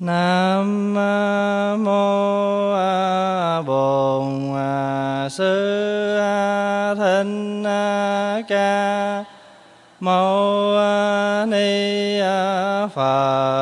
[0.00, 0.94] nam
[1.84, 4.54] mô A bổn
[5.30, 7.62] sư A thích
[8.48, 9.24] ca
[10.00, 10.76] mâu
[11.46, 12.20] ni
[12.94, 13.57] phật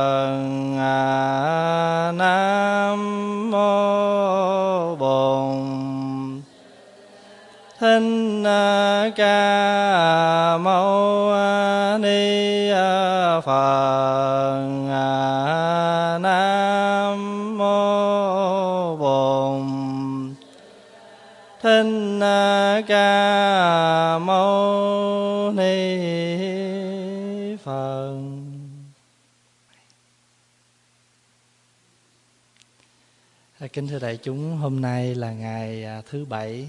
[33.76, 36.68] kính thưa đại chúng, hôm nay là ngày à, thứ bảy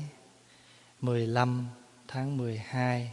[1.01, 1.67] 15
[2.07, 3.11] tháng 12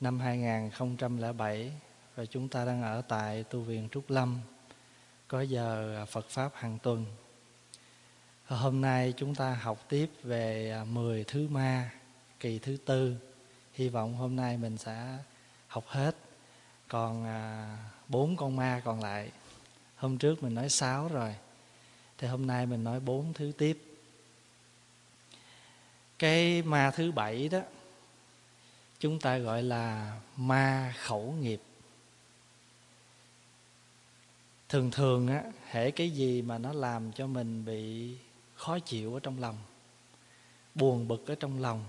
[0.00, 1.72] năm 2007
[2.16, 4.40] và chúng ta đang ở tại tu viện Trúc Lâm,
[5.28, 7.04] có giờ à, Phật Pháp hàng tuần.
[8.46, 11.90] Hôm nay chúng ta học tiếp về à, 10 thứ ma,
[12.40, 13.16] kỳ thứ tư.
[13.72, 15.18] Hy vọng hôm nay mình sẽ
[15.68, 16.16] học hết.
[16.88, 17.26] Còn
[18.08, 19.30] bốn con ma còn lại.
[19.96, 21.34] Hôm trước mình nói sáu rồi.
[22.18, 23.82] Thì hôm nay mình nói bốn thứ tiếp.
[26.18, 27.60] Cái ma thứ bảy đó
[29.00, 31.60] chúng ta gọi là ma khẩu nghiệp
[34.68, 38.14] thường thường á hễ cái gì mà nó làm cho mình bị
[38.54, 39.58] khó chịu ở trong lòng
[40.74, 41.84] buồn bực ở trong lòng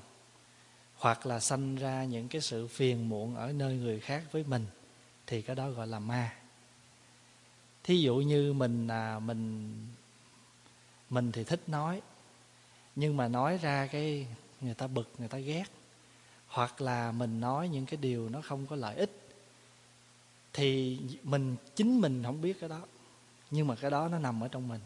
[0.96, 4.66] hoặc là sanh ra những cái sự phiền muộn ở nơi người khác với mình
[5.28, 6.36] thì cái đó gọi là ma
[7.84, 9.74] thí dụ như mình à, mình
[11.10, 12.02] mình thì thích nói,
[12.96, 14.28] nhưng mà nói ra cái
[14.62, 15.66] người ta bực, người ta ghét.
[16.48, 19.12] Hoặc là mình nói những cái điều nó không có lợi ích,
[20.54, 22.82] thì mình, chính mình không biết cái đó.
[23.52, 24.82] Nhưng mà cái đó nó nằm ở trong mình.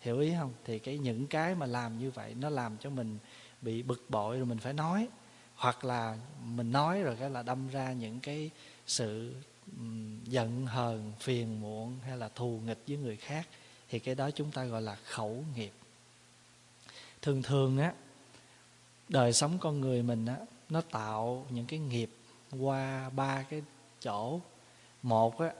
[0.00, 0.52] Hiểu ý không?
[0.64, 3.18] Thì cái những cái mà làm như vậy nó làm cho mình
[3.60, 5.08] bị bực bội rồi mình phải nói.
[5.54, 8.50] Hoặc là mình nói rồi cái là đâm ra những cái
[8.86, 9.34] sự
[10.24, 13.48] giận hờn, phiền muộn hay là thù nghịch với người khác
[13.90, 15.72] thì cái đó chúng ta gọi là khẩu nghiệp.
[17.22, 17.92] Thường thường á,
[19.08, 20.36] đời sống con người mình á,
[20.68, 22.10] nó tạo những cái nghiệp
[22.60, 23.62] qua ba cái
[24.02, 24.40] chỗ.
[25.02, 25.52] Một á,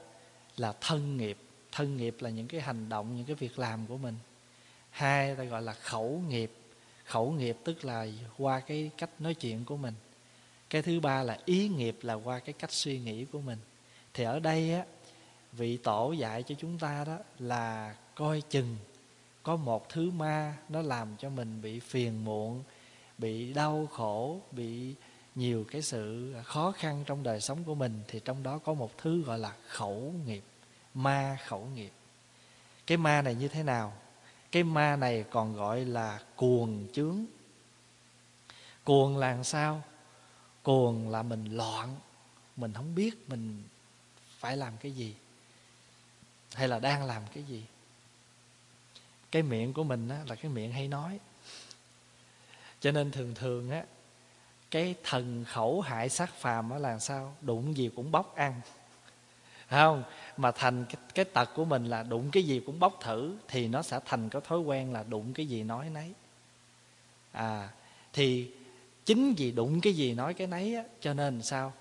[0.57, 1.37] là thân nghiệp.
[1.71, 4.15] Thân nghiệp là những cái hành động, những cái việc làm của mình.
[4.89, 6.51] Hai ta gọi là khẩu nghiệp.
[7.05, 9.93] Khẩu nghiệp tức là qua cái cách nói chuyện của mình.
[10.69, 13.57] Cái thứ ba là ý nghiệp là qua cái cách suy nghĩ của mình.
[14.13, 14.85] Thì ở đây á,
[15.51, 18.77] vị tổ dạy cho chúng ta đó là coi chừng,
[19.43, 22.63] có một thứ ma nó làm cho mình bị phiền muộn,
[23.17, 24.95] bị đau khổ, bị
[25.35, 28.97] nhiều cái sự khó khăn trong đời sống của mình, thì trong đó có một
[28.97, 30.43] thứ gọi là khẩu nghiệp,
[30.93, 31.91] ma khẩu nghiệp.
[32.87, 33.93] Cái ma này như thế nào?
[34.51, 37.25] Cái ma này còn gọi là cuồng chướng.
[38.83, 39.83] Cuồng là sao?
[40.63, 41.95] Cuồng là mình loạn,
[42.57, 43.63] mình không biết mình
[44.39, 45.15] phải làm cái gì,
[46.53, 47.63] hay là đang làm cái gì
[49.31, 51.19] cái miệng của mình á, là cái miệng hay nói.
[52.79, 53.83] Cho nên thường thường á
[54.71, 57.35] cái thần khẩu hại sát phàm á là sao?
[57.41, 58.61] Đụng gì cũng bóc ăn.
[59.69, 60.03] Không?
[60.37, 63.67] Mà thành cái, cái tật của mình là đụng cái gì cũng bóc thử thì
[63.67, 66.13] nó sẽ thành cái thói quen là đụng cái gì nói nấy.
[67.31, 67.69] À
[68.13, 68.51] thì
[69.05, 71.73] chính vì đụng cái gì nói cái nấy á, cho nên sao?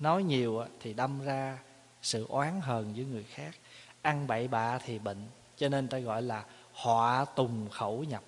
[0.00, 1.58] Nói nhiều á, thì đâm ra
[2.02, 3.54] sự oán hờn với người khác.
[4.02, 5.26] Ăn bậy bạ thì bệnh
[5.62, 8.22] cho nên ta gọi là họa tùng khẩu nhập.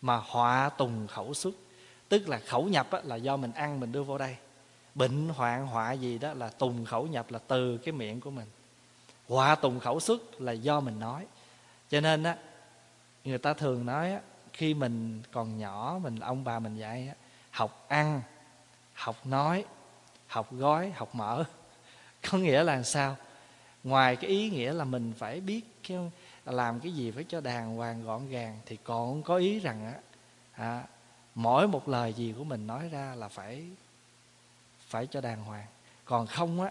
[0.00, 1.54] Mà họa tùng khẩu xuất
[2.08, 4.36] tức là khẩu nhập á, là do mình ăn mình đưa vô đây.
[4.94, 8.46] Bệnh hoạn họa gì đó là tùng khẩu nhập là từ cái miệng của mình.
[9.28, 11.26] Họa tùng khẩu xuất là do mình nói.
[11.90, 12.36] Cho nên á
[13.24, 14.20] người ta thường nói á,
[14.52, 17.14] khi mình còn nhỏ mình ông bà mình dạy á,
[17.50, 18.22] học ăn
[18.94, 19.64] học nói
[20.26, 21.44] học gói học mở.
[22.30, 23.16] Có nghĩa là sao?
[23.84, 25.98] Ngoài cái ý nghĩa là mình phải biết cái
[26.44, 30.00] làm cái gì phải cho đàng hoàng gọn gàng thì còn có ý rằng á
[30.52, 30.84] à,
[31.34, 33.66] mỗi một lời gì của mình nói ra là phải
[34.92, 35.66] phải cho đàng hoàng.
[36.04, 36.70] Còn không á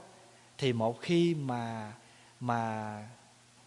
[0.57, 1.93] thì một khi mà
[2.39, 2.95] mà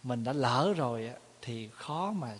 [0.02, 2.34] mình đã lỡ rồi á thì khó mà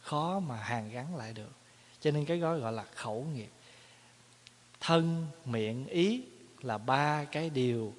[0.00, 1.52] khó mà hàn gắn lại được.
[2.00, 3.50] Cho nên cái gói gọi là khẩu nghiệp.
[4.80, 6.24] Thân miệng ý
[6.60, 7.94] là ba cái điều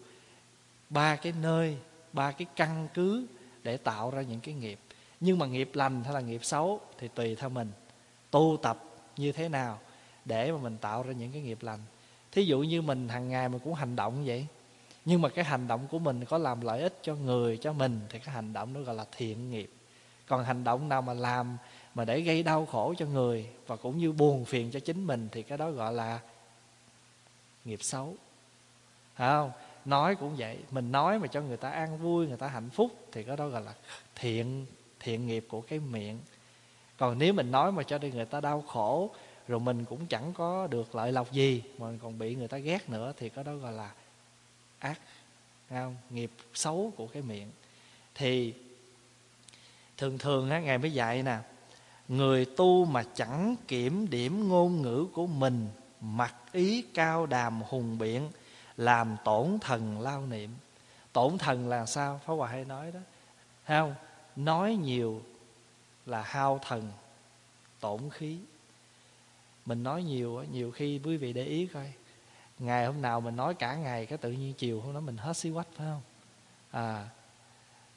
[0.90, 1.78] ba cái nơi
[2.13, 3.28] ba cái căn cứ
[3.66, 4.80] để tạo ra những cái nghiệp.
[5.20, 7.72] Nhưng mà nghiệp lành hay là nghiệp xấu thì tùy theo mình.
[8.32, 8.84] Tu tập
[9.18, 9.80] như thế nào
[10.26, 11.80] để mà mình tạo ra những cái nghiệp lành.
[12.32, 14.46] Thí dụ như mình hàng ngày mình cũng hành động vậy,
[15.06, 18.00] nhưng mà cái hành động của mình có làm lợi ích cho người, cho mình
[18.10, 19.72] thì cái hành động đó gọi là thiện nghiệp.
[20.28, 21.58] Còn hành động nào mà làm
[21.96, 25.30] mà để gây đau khổ cho người và cũng như buồn phiền cho chính mình
[25.32, 26.20] thì cái đó gọi là
[27.66, 28.16] nghiệp xấu.
[29.16, 29.52] Phải không?
[29.86, 33.08] Nói cũng vậy, mình nói mà cho người ta an vui, người ta hạnh phúc
[33.12, 33.74] thì cái đó gọi là
[34.16, 34.66] thiện
[35.00, 36.20] thiện nghiệp của cái miệng.
[36.98, 39.10] Còn nếu mình nói mà cho đi người ta đau khổ,
[39.48, 42.58] rồi mình cũng chẳng có được lợi lộc gì, mà mình còn bị người ta
[42.58, 43.92] ghét nữa thì cái đó gọi là
[44.80, 45.00] ác
[45.70, 45.96] không?
[46.10, 47.52] Nghiệp xấu của cái miệng.
[48.16, 48.54] Thì
[49.98, 51.38] thường thường á, ngài mới dạy nè,
[52.08, 55.68] người tu mà chẳng kiểm điểm ngôn ngữ của mình,
[56.02, 58.30] mặc ý cao đàm hùng biện
[58.77, 60.56] làm tổn thần lao niệm.
[61.13, 62.19] Tổn thần là sao?
[62.25, 63.00] Phá hòa hay nói đó.
[63.66, 63.95] Thấy không?
[64.36, 65.22] Nói nhiều
[66.06, 66.92] là hao thần,
[67.80, 68.39] tổn khí.
[69.66, 71.94] Mình nói nhiều nhiều khi quý vị để ý coi.
[72.60, 75.38] Ngày hôm nào mình nói cả ngày, cái tự nhiên chiều hôm đó mình hết
[75.38, 76.01] xí quách, phải không?
[76.71, 77.10] À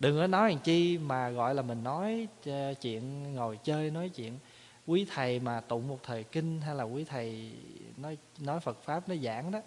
[0.00, 4.08] đừng có nói làm chi mà gọi là mình nói ờ, chuyện, ngồi chơi, nói
[4.08, 4.38] chuyện.
[4.86, 7.52] Quý thầy mà tụng một thời kinh hay là quý thầy
[7.96, 9.60] nói nói Phật pháp nó giảng đó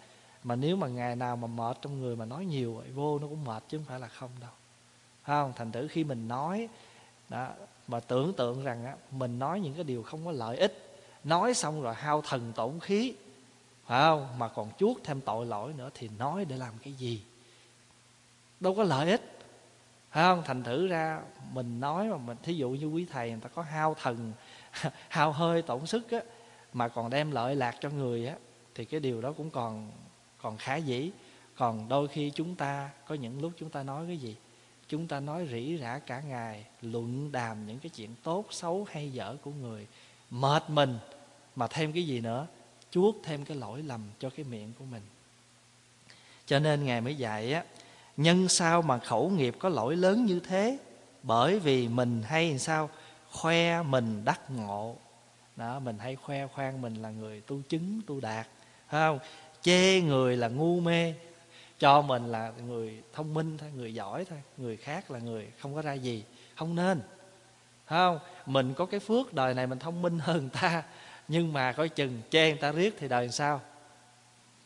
[0.43, 3.27] mà nếu mà ngày nào mà mệt trong người mà nói nhiều vậy vô nó
[3.27, 4.51] cũng mệt chứ không phải là không đâu.
[5.23, 5.53] Phải không?
[5.55, 6.69] Thành thử khi mình nói
[7.29, 7.49] đó
[7.87, 10.87] mà tưởng tượng rằng á, mình nói những cái điều không có lợi ích
[11.23, 13.13] nói xong rồi hao thần tổn khí
[13.85, 14.39] phải không?
[14.39, 17.23] Mà còn chuốt thêm tội lỗi nữa thì nói để làm cái gì?
[18.59, 19.39] Đâu có lợi ích.
[20.11, 20.43] Phải không?
[20.45, 21.21] Thành thử ra
[21.53, 24.33] mình nói mà mình thí dụ như quý thầy người ta có hao thần
[25.09, 26.19] hao hơi tổn sức á
[26.73, 28.35] mà còn đem lợi lạc cho người á
[28.75, 29.91] thì cái điều đó cũng còn
[30.41, 31.11] còn khá dĩ.
[31.55, 34.35] Còn đôi khi chúng ta có những lúc chúng ta nói cái gì?
[34.87, 39.11] Chúng ta nói rỉ rả cả ngày, luận đàm những cái chuyện tốt, xấu hay
[39.11, 39.87] dở của người,
[40.29, 40.97] mệt mình
[41.55, 42.47] mà thêm cái gì nữa?
[42.91, 45.01] Chuốt thêm cái lỗi lầm cho cái miệng của mình.
[46.45, 47.63] Cho nên ngài mới dạy á,
[48.17, 50.77] nhân sao mà khẩu nghiệp có lỗi lớn như thế?
[51.23, 52.89] Bởi vì mình hay sao?
[53.31, 54.95] Khoe mình đắc ngộ.
[55.55, 58.47] Đó, mình hay khoe khoang mình là người tu chứng, tu đạt.
[58.89, 59.19] Phải không?
[59.61, 61.13] Chê người là ngu mê.
[61.79, 65.75] Cho mình là người thông minh thôi, người giỏi thôi, người khác là người không
[65.75, 66.23] có ra gì.
[66.55, 67.01] Không nên.
[67.85, 68.19] Không?
[68.45, 70.83] Mình có cái phước đời này mình thông minh hơn người ta,
[71.27, 73.61] nhưng mà coi chừng chê người ta riết thì đời sao?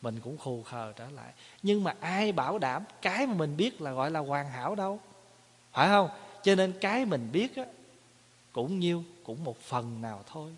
[0.02, 1.32] Mình cũng khù khờ trở lại.
[1.62, 5.00] Nhưng mà ai bảo đảm cái mà mình biết là gọi là hoàn hảo đâu?
[5.72, 6.08] Phải không?
[6.42, 7.64] Cho nên cái mình biết á,
[8.52, 10.56] cũng nhiêu, cũng một phần nào thôi.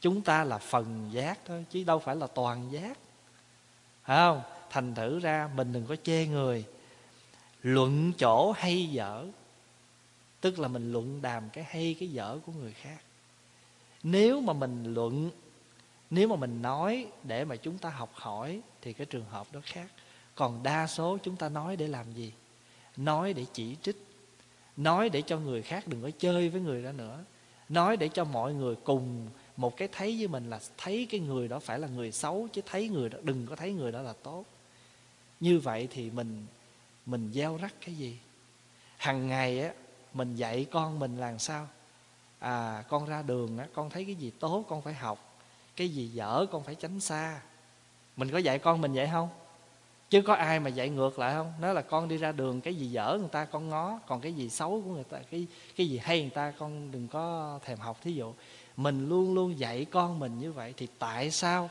[0.00, 2.98] Chúng ta là phần giác thôi, chứ đâu phải là toàn giác
[4.04, 4.42] phải không?
[4.70, 6.64] Thành thử ra mình đừng có chê người.
[7.62, 9.26] Luận chỗ hay dở,
[10.40, 12.98] tức là mình luận đàm cái hay cái dở của người khác.
[14.02, 15.30] Nếu mà mình luận,
[16.10, 19.60] nếu mà mình nói để mà chúng ta học hỏi thì cái trường hợp đó
[19.64, 19.86] khác.
[20.34, 22.32] Còn đa số chúng ta nói để làm gì?
[22.96, 23.96] Nói để chỉ trích.
[24.76, 27.24] Nói để cho người khác đừng có chơi với người đó nữa.
[27.68, 31.48] Nói để cho mọi người cùng một cái thấy với mình là thấy cái người
[31.48, 34.12] đó phải là người xấu, chứ thấy người đó, đừng có thấy người đó là
[34.22, 34.44] tốt.
[35.40, 36.46] Như vậy thì mình
[37.06, 38.18] mình gieo rắc cái gì?
[38.96, 39.72] Hằng ngày á,
[40.14, 41.68] mình dạy con mình làm sao?
[42.38, 45.36] À con ra đường á, con thấy cái gì tốt, con phải học.
[45.76, 47.40] Cái gì dở, con phải tránh xa.
[48.16, 49.28] Mình có dạy con mình vậy không?
[50.10, 51.52] Chứ có ai mà dạy ngược lại không?
[51.60, 54.00] Nói là con đi ra đường, cái gì dở người ta, con ngó.
[54.06, 55.46] Còn cái gì xấu của người ta, cái
[55.76, 57.98] cái gì hay người ta, con đừng có thèm học.
[58.02, 58.32] Thí dụ
[58.76, 61.70] mình luôn luôn dạy con mình như vậy thì tại sao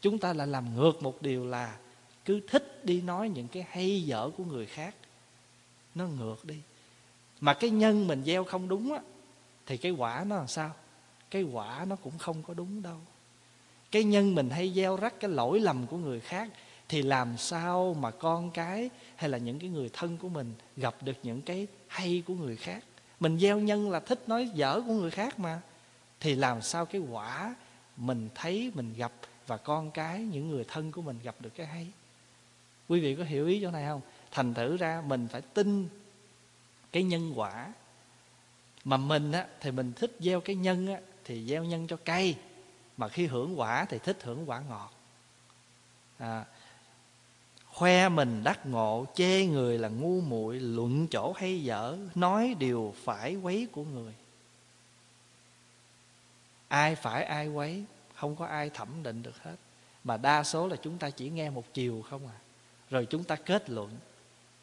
[0.00, 1.76] chúng ta lại làm ngược một điều là
[2.24, 4.94] cứ thích đi nói những cái hay dở của người khác?
[5.94, 6.56] Nó ngược đi.
[7.40, 9.00] Mà cái nhân mình gieo không đúng á,
[9.66, 10.70] thì cái quả nó làm sao?
[11.30, 12.98] Cái quả nó cũng không có đúng đâu.
[13.90, 16.48] Cái nhân mình hay gieo rắc cái lỗi lầm của người khác
[16.88, 20.94] thì làm sao mà con cái hay là những cái người thân của mình gặp
[21.02, 22.84] được những cái hay của người khác?
[23.20, 25.60] Mình gieo nhân là thích nói dở của người khác mà
[26.22, 27.54] thì làm sao cái quả
[27.96, 29.12] mình thấy mình gặp
[29.46, 31.88] và con cái những người thân của mình gặp được cái hay?
[32.88, 34.00] Quý vị có hiểu ý chỗ này không?
[34.30, 35.88] Thành thử ra mình phải tin
[36.92, 37.72] cái nhân quả.
[38.84, 42.36] Mà mình á thì mình thích gieo cái nhân á thì gieo nhân cho cây.
[42.96, 44.92] Mà khi hưởng quả thì thích hưởng quả ngọt.
[46.18, 46.44] À,
[47.66, 52.94] khoe mình đắc ngộ chê người là ngu muội luận chỗ hay dở nói điều
[53.04, 54.14] phải quấy của người
[56.72, 59.56] ai phải ai quấy không có ai thẩm định được hết.
[60.04, 62.38] Mà đa số là chúng ta chỉ nghe một chiều không à.
[62.90, 63.90] Rồi chúng ta kết luận.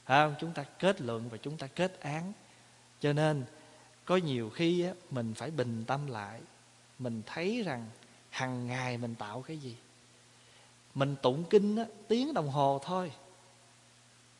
[0.05, 0.35] Không?
[0.39, 2.33] Chúng ta kết luận và chúng ta kết án.
[2.99, 3.45] Cho nên
[4.05, 6.41] có nhiều khi á, mình phải bình tâm lại.
[6.99, 7.85] Mình thấy rằng
[8.29, 9.77] hằng ngày mình tạo cái gì.
[10.95, 13.11] Mình tụng kinh á, tiếng đồng hồ thôi.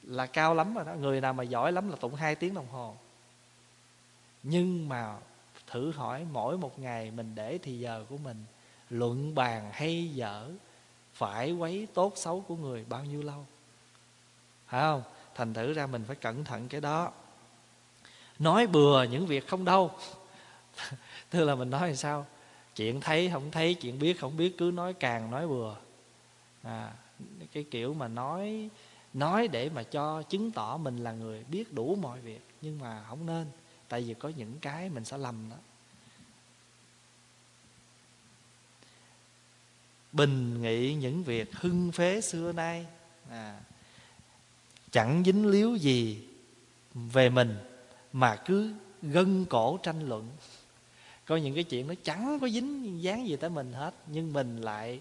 [0.04, 0.94] Là cao lắm rồi đó.
[0.94, 2.96] Người nào mà giỏi lắm là tụng hai tiếng đồng hồ.
[4.44, 5.18] Nhưng mà
[5.70, 8.46] thử hỏi mỗi một ngày mình để thì giờ của mình.
[8.90, 10.50] Luận bàn hay dở
[11.14, 13.46] phải quấy tốt xấu của người bao nhiêu lâu?
[14.68, 15.04] Phải không?
[15.36, 17.12] Thành thử ra mình phải cẩn thận cái đó.
[18.40, 19.92] Nói bừa những việc không đâu.
[21.30, 22.26] Tức là mình nói làm sao?
[22.76, 25.76] Chuyện thấy không thấy chuyện biết không biết cứ nói càng nói bừa.
[26.64, 26.94] À,
[27.54, 28.70] cái kiểu mà nói
[29.14, 33.04] nói để mà cho chứng tỏ mình là người biết đủ mọi việc nhưng mà
[33.10, 33.46] không nên
[33.90, 35.56] tại vì có những cái mình sẽ lầm đó.
[40.12, 42.86] Bình nghị những việc hưng phế xưa nay
[43.30, 43.62] à,
[44.92, 46.28] chẳng dính líu gì
[46.94, 47.58] về mình
[48.14, 50.30] mà cứ gân cổ tranh luận.
[51.26, 54.62] Có những cái chuyện nó chẳng có dính dáng gì tới mình hết nhưng mình
[54.62, 55.00] lại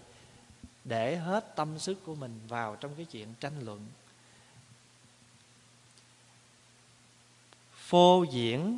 [0.83, 3.85] để hết tâm sức của mình vào trong cái chuyện tranh luận.
[7.89, 8.77] Phô diễn.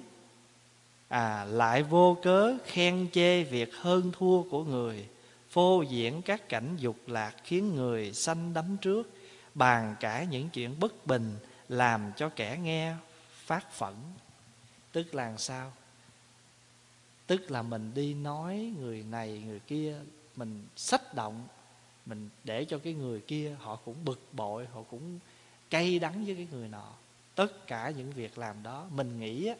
[1.08, 5.08] À lại vô cớ khen chê việc hơn thua của người.
[5.50, 9.12] Phô diễn các cảnh dục lạc khiến người sanh đắm trước,
[9.56, 11.36] bàn cả những chuyện bất bình,
[11.70, 12.94] làm cho kẻ nghe
[13.46, 13.94] phát phẫn.
[14.91, 15.74] Tức là sao?
[17.27, 19.96] Tức là mình đi nói người này, người kia,
[20.36, 21.48] mình sách động,
[22.06, 25.20] mình để cho cái người kia họ cũng bực bội, họ cũng
[25.70, 26.94] cay đắng với cái người nọ
[27.35, 29.51] tất cả những việc làm đó, mình nghĩ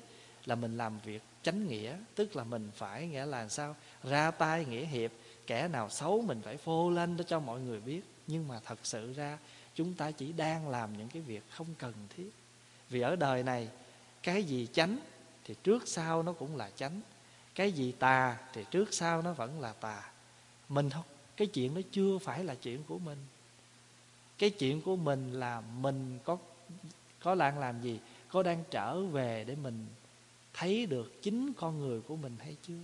[0.46, 3.76] là mình làm việc chánh nghĩa, tức là mình phải nghĩa là sao?
[4.04, 5.12] Ra tay nghĩa hiệp,
[5.48, 8.02] kẻ nào xấu mình phải phô lên để cho mọi người biết.
[8.28, 9.38] Nhưng mà thật sự ra,
[9.76, 12.30] chúng ta chỉ đang làm những cái việc không cần thiết.
[12.90, 13.70] Vì ở đời này,
[14.24, 14.98] cái gì chánh
[15.46, 17.02] thì trước sau nó cũng là chánh,
[17.56, 20.12] cái gì tà thì trước sau nó vẫn là tà.
[20.70, 21.04] Mình không
[21.38, 23.18] cái chuyện nó chưa phải là chuyện của mình.
[24.38, 26.38] Cái chuyện của mình là mình có
[27.24, 28.00] có đang làm gì?
[28.30, 29.88] Có đang trở về để mình
[30.54, 32.82] thấy được chính con người của mình hay chưa?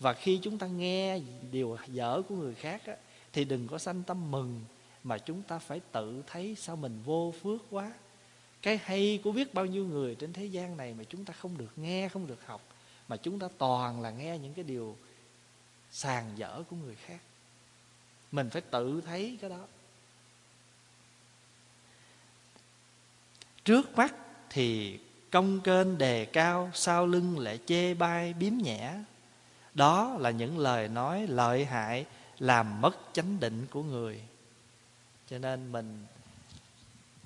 [0.00, 1.20] Và khi chúng ta nghe
[1.50, 2.96] điều dở của người khác á,
[3.32, 4.64] thì đừng có sanh tâm mừng
[5.04, 7.92] mà chúng ta phải tự thấy sao mình vô phước quá.
[8.62, 11.58] Cái hay của biết bao nhiêu người trên thế gian này mà chúng ta không
[11.58, 12.62] được nghe không được học
[13.08, 14.96] mà chúng ta toàn là nghe những cái điều
[15.90, 17.20] sàn dở của người khác.
[18.32, 19.66] Mình phải tự thấy cái đó.
[23.66, 24.14] Trước mắt
[24.50, 24.98] thì
[25.30, 28.94] công kênh đề cao sau lưng lại chê bai biếm nhẹ
[29.74, 32.06] đó là những lời nói lợi hại
[32.38, 34.20] làm mất chánh định của người.
[35.30, 36.04] Cho nên mình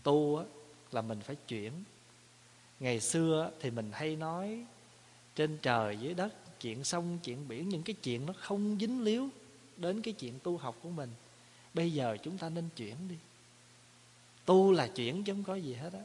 [0.02, 0.44] tu á,
[0.92, 1.72] là mình phải chuyển.
[2.80, 4.64] Ngày xưa thì mình hay nói
[5.34, 9.28] trên trời dưới đất chuyện sông chuyện biển những cái chuyện nó không dính líu
[9.76, 11.10] đến cái chuyện tu học của mình.
[11.74, 13.16] Bây giờ chúng ta nên chuyển đi.
[14.44, 16.00] Tu là chuyển chứ không có gì hết á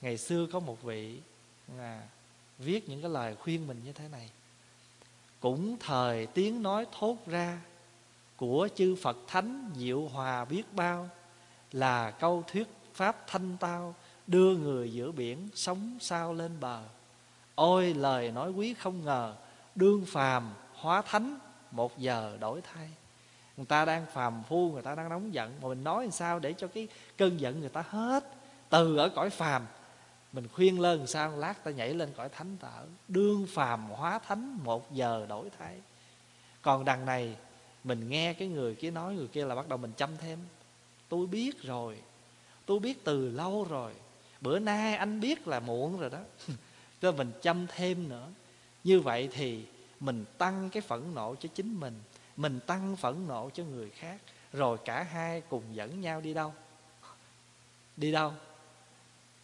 [0.00, 1.20] ngày xưa có một vị
[1.78, 2.02] à,
[2.58, 4.30] viết những cái lời khuyên mình như thế này.
[5.40, 7.60] Cũng thời tiếng nói thốt ra
[8.36, 11.08] của chư phật thánh diệu hòa biết bao
[11.72, 13.94] là câu thuyết pháp thanh tao
[14.26, 16.82] đưa người giữa biển sống sao lên bờ.
[17.54, 19.34] Ôi lời nói quý không ngờ
[19.74, 21.38] đương phàm hóa thánh
[21.70, 22.88] một giờ đổi thay.
[23.56, 26.38] Người ta đang phàm phu người ta đang nóng giận mà mình nói làm sao
[26.38, 28.24] để cho cái cơn giận người ta hết
[28.68, 29.66] từ ở cõi phàm
[30.32, 31.36] mình khuyên lên sao?
[31.36, 32.70] Lát ta nhảy lên cõi thánh ta
[33.08, 35.80] đương phàm hóa thánh, một giờ đổi thay.
[36.62, 37.36] Còn đằng này,
[37.84, 40.38] mình nghe cái người kia nói, người kia là bắt đầu mình chăm thêm.
[41.08, 41.98] Tôi biết rồi.
[42.66, 43.92] Tôi biết từ lâu rồi.
[44.40, 46.20] Bữa nay anh biết là muộn rồi đó.
[47.00, 48.28] Cho mình chăm thêm nữa.
[48.84, 49.64] Như vậy thì
[50.00, 52.00] mình tăng cái phẫn nộ cho chính mình.
[52.36, 54.20] Mình tăng phẫn nộ cho người khác.
[54.52, 56.54] Rồi cả hai cùng dẫn nhau đi đâu?
[57.96, 58.32] Đi đâu?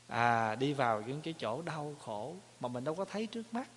[0.08, 3.68] À đi vào những cái chỗ đau khổ mà mình đâu có thấy trước mắt.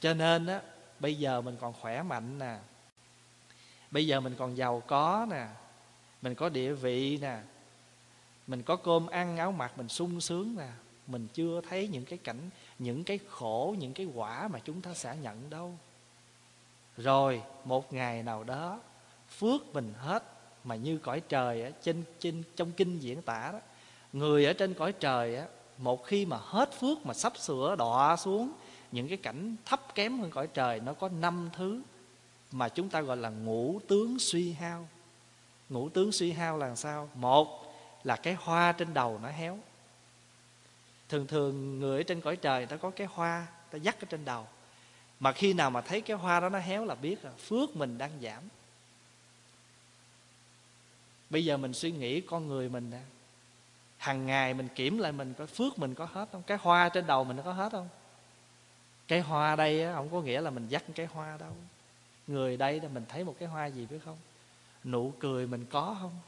[0.00, 0.60] Cho nên á,
[1.00, 2.58] bây giờ mình còn khỏe mạnh nè.
[3.90, 5.46] Bây giờ mình còn giàu có nè.
[6.22, 7.38] Mình có địa vị nè.
[8.46, 10.68] Mình có cơm ăn áo mặc mình sung sướng nè.
[11.06, 14.94] Mình chưa thấy những cái cảnh, những cái khổ, những cái quả mà chúng ta
[14.94, 15.74] sẽ nhận đâu.
[16.96, 18.80] Rồi, một ngày nào đó,
[19.30, 20.22] phước mình hết
[20.64, 23.60] mà như cõi trời ở trên trên, trong kinh diễn tả đó
[24.12, 25.46] người ở trên cõi trời á,
[25.78, 28.52] một khi mà hết phước mà sắp sửa đọa xuống,
[28.92, 31.82] những cái cảnh thấp kém hơn cõi trời, nó có năm thứ
[32.52, 34.88] mà chúng ta gọi là ngũ tướng suy hao.
[35.68, 37.08] Ngũ tướng suy hao là sao?
[37.14, 37.74] Một
[38.04, 39.58] là cái hoa trên đầu nó héo.
[41.08, 44.24] Thường thường người ở trên cõi trời ta có cái hoa ta dắt ở trên
[44.24, 44.46] đầu.
[45.20, 47.98] Mà khi nào mà thấy cái hoa đó nó héo là biết là phước mình
[47.98, 48.42] đang giảm.
[51.30, 52.92] Bây giờ mình suy nghĩ con người mình
[53.98, 56.42] hàng ngày mình kiểm lại mình có phước mình có hết không?
[56.42, 57.88] Cái hoa trên đầu mình có hết không?
[59.08, 61.52] Cái hoa đây á, không có nghĩa là mình dắt cái hoa đâu.
[62.26, 64.18] Người đây là mình thấy một cái hoa gì biết không?
[64.84, 66.20] Nụ cười mình có không?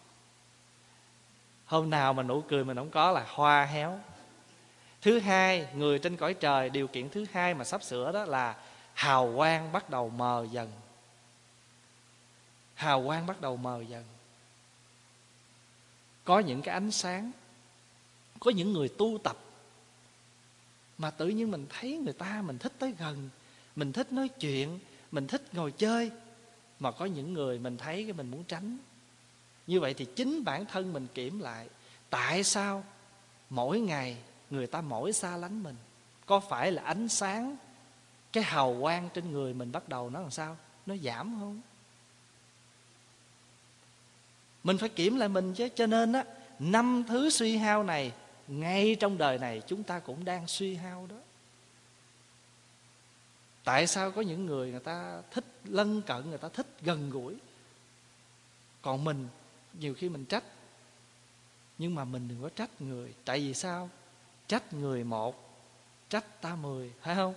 [1.64, 4.00] Hôm nào mà nụ cười mình không có là hoa héo.
[5.02, 8.56] Thứ hai người trên cõi trời điều kiện thứ hai mà sắp sửa đó là
[8.94, 10.72] hào quang bắt đầu mờ dần.
[12.74, 14.04] Hào quang bắt đầu mờ dần.
[16.24, 17.30] Có những cái ánh sáng
[18.40, 19.36] có những người tu tập
[20.98, 23.28] mà tự nhiên mình thấy người ta mình thích tới gần,
[23.76, 24.78] mình thích nói chuyện,
[25.10, 26.10] mình thích ngồi chơi,
[26.80, 28.78] mà có những người mình thấy cái mình muốn tránh.
[29.66, 31.68] Như vậy thì chính bản thân mình kiểm lại,
[32.10, 32.84] tại sao
[33.50, 34.16] mỗi ngày
[34.50, 35.76] người ta mỗi xa lánh mình?
[36.26, 37.56] Có phải là ánh sáng,
[38.32, 40.56] cái hào quang trên người mình bắt đầu nó làm sao?
[40.86, 41.60] Nó giảm không?
[44.64, 46.24] Mình phải kiểm lại mình chứ, cho nên á,
[46.58, 48.12] năm thứ suy hao này
[48.50, 51.16] ngay trong đời này chúng ta cũng đang suy hao đó.
[53.64, 57.34] Tại sao có những người người ta thích lân cận, người ta thích gần gũi?
[58.82, 59.28] Còn mình,
[59.78, 60.44] nhiều khi mình trách.
[61.78, 63.14] Nhưng mà mình đừng có trách người.
[63.24, 63.90] Tại vì sao?
[64.48, 65.50] Trách người một,
[66.08, 67.34] trách ta mười, phải không?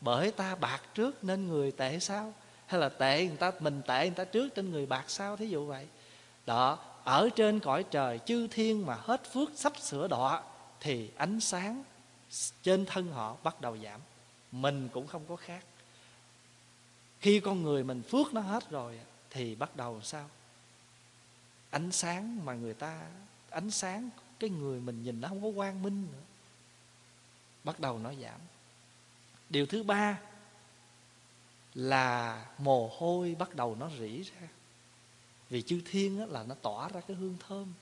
[0.00, 2.34] Bởi ta bạc trước nên người tệ sao?
[2.66, 5.36] Hay là tệ người ta, mình tệ người ta trước trên người bạc sao?
[5.36, 5.86] Thí dụ vậy.
[6.46, 10.42] Đó, ở trên cõi trời chư thiên mà hết phước sắp sửa đọa
[10.84, 11.84] thì ánh sáng
[12.62, 14.00] trên thân họ bắt đầu giảm.
[14.52, 15.64] Mình cũng không có khác.
[17.20, 19.00] Khi con người mình phước nó hết rồi
[19.30, 20.30] thì bắt đầu sao?
[21.70, 23.06] Ánh sáng mà người ta
[23.50, 24.10] ánh sáng
[24.40, 26.22] cái người mình nhìn nó không có quang minh nữa.
[27.64, 28.40] Bắt đầu nó giảm.
[29.50, 30.20] Điều thứ ba
[31.74, 34.48] là mồ hôi bắt đầu nó rỉ ra.
[35.50, 37.72] Vì chư thiên á, là nó tỏa ra cái hương thơm.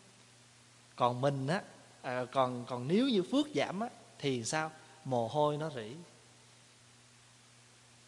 [0.96, 1.62] Còn mình á
[2.02, 4.70] à, còn còn nếu như phước giảm á, thì sao?
[5.04, 5.96] Mồ hôi nó rỉ.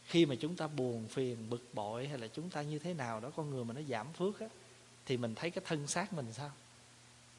[0.04, 3.20] Khi mà chúng ta buồn phiền bực bội hay là chúng ta như thế nào
[3.20, 4.46] đó con người mà nó giảm phước á
[5.06, 6.50] thì mình thấy cái thân xác mình sao?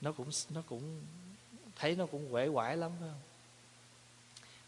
[0.02, 1.02] Nó cũng nó cũng
[1.76, 3.22] thấy nó cũng quể quải lắm phải không?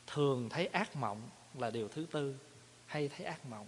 [0.08, 1.22] Thường thấy ác mộng
[1.54, 2.36] là điều thứ tư
[2.86, 3.68] hay thấy ác mộng.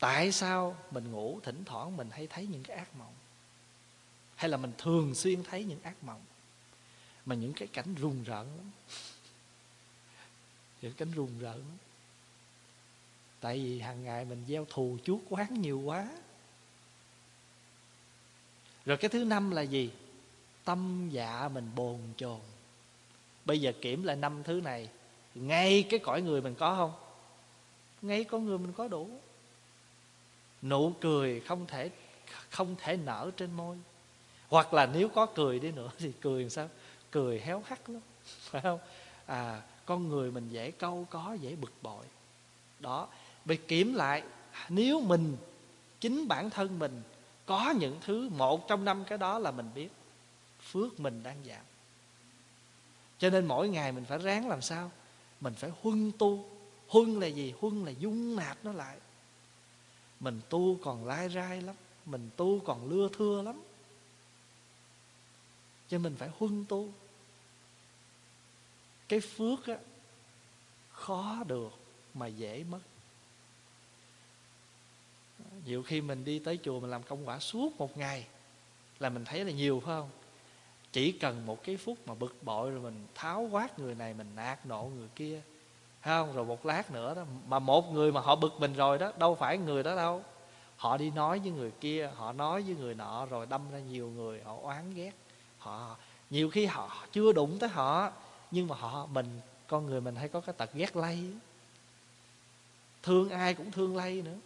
[0.00, 3.14] Tại sao mình ngủ thỉnh thoảng mình hay thấy những cái ác mộng?
[4.34, 6.20] Hay là mình thường xuyên thấy những ác mộng?
[7.26, 8.70] Mà những cái cảnh rùng rợn lắm.
[10.82, 11.78] Những cảnh rùng rợn lắm.
[13.40, 16.08] Tại vì hàng ngày mình gieo thù chuốc quán nhiều quá.
[18.84, 19.90] Rồi cái thứ năm là gì?
[20.64, 22.40] Tâm dạ mình bồn chồn.
[23.44, 24.88] Bây giờ kiểm lại năm thứ này,
[25.34, 26.92] ngay cái cõi người mình có không?
[28.02, 29.20] Ngay con người mình có đủ.
[30.62, 31.90] Nụ cười không thể
[32.50, 33.76] không thể nở trên môi.
[34.48, 36.68] Hoặc là nếu có cười đi nữa thì cười làm sao?
[37.16, 38.78] Cười héo hắt lắm, phải không?
[39.26, 42.04] À con người mình dễ câu có, dễ bực bội.
[42.80, 43.08] Đó,
[43.44, 44.22] bị kiểm lại,
[44.68, 45.36] nếu mình,
[46.00, 47.02] chính bản thân mình,
[47.46, 49.88] có những thứ, một trong năm cái đó là mình biết,
[50.60, 51.64] phước mình đang giảm.
[53.18, 54.90] Cho nên mỗi ngày mình phải ráng làm sao?
[55.40, 56.44] Mình phải huân tu.
[56.88, 57.54] Huân là gì?
[57.60, 58.96] Huân là dung nạp nó lại.
[60.20, 61.76] Mình tu còn lai rai lắm,
[62.06, 63.62] mình tu còn lưa thưa lắm.
[65.88, 66.88] Cho mình phải huân tu
[69.08, 69.76] cái phước á,
[70.92, 71.72] khó được
[72.14, 72.80] mà dễ mất.
[75.64, 78.26] Nhiều khi mình đi tới chùa mình làm công quả suốt một ngày
[78.98, 80.10] là mình thấy là nhiều, phải không?
[80.92, 84.30] Chỉ cần một cái phút mà bực bội rồi mình tháo quát người này, mình
[84.36, 85.40] nạt nộ người kia,
[86.02, 86.32] phải không?
[86.36, 89.34] Rồi một lát nữa đó, mà một người mà họ bực mình rồi đó, đâu
[89.34, 90.22] phải người đó đâu.
[90.76, 94.08] Họ đi nói với người kia, họ nói với người nọ, rồi đâm ra nhiều
[94.08, 95.12] người họ oán ghét.
[95.58, 95.96] Họ,
[96.30, 98.12] nhiều khi họ chưa đụng tới họ
[98.50, 101.18] nhưng mà họ, mình, con người mình hay có cái tật ghét lây.
[103.02, 104.38] Thương ai cũng thương lây nữa.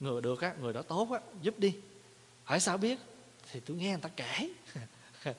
[0.00, 1.76] Người được á, người đó tốt á, giúp đi.
[2.44, 2.98] Hỏi sao biết?
[3.52, 4.50] Thì tôi nghe người ta kể.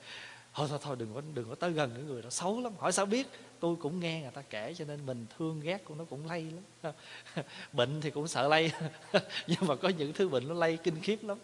[0.54, 2.72] Thôi thôi thôi, đừng có đừng có tới gần cái người đó xấu lắm.
[2.78, 3.26] Hỏi sao biết?
[3.60, 6.46] Tôi cũng nghe người ta kể, cho nên mình thương ghét của nó cũng lây
[6.82, 6.92] lắm.
[7.72, 8.72] Bệnh thì cũng sợ lây.
[9.46, 11.38] Nhưng mà có những thứ bệnh nó lây kinh khiếp lắm.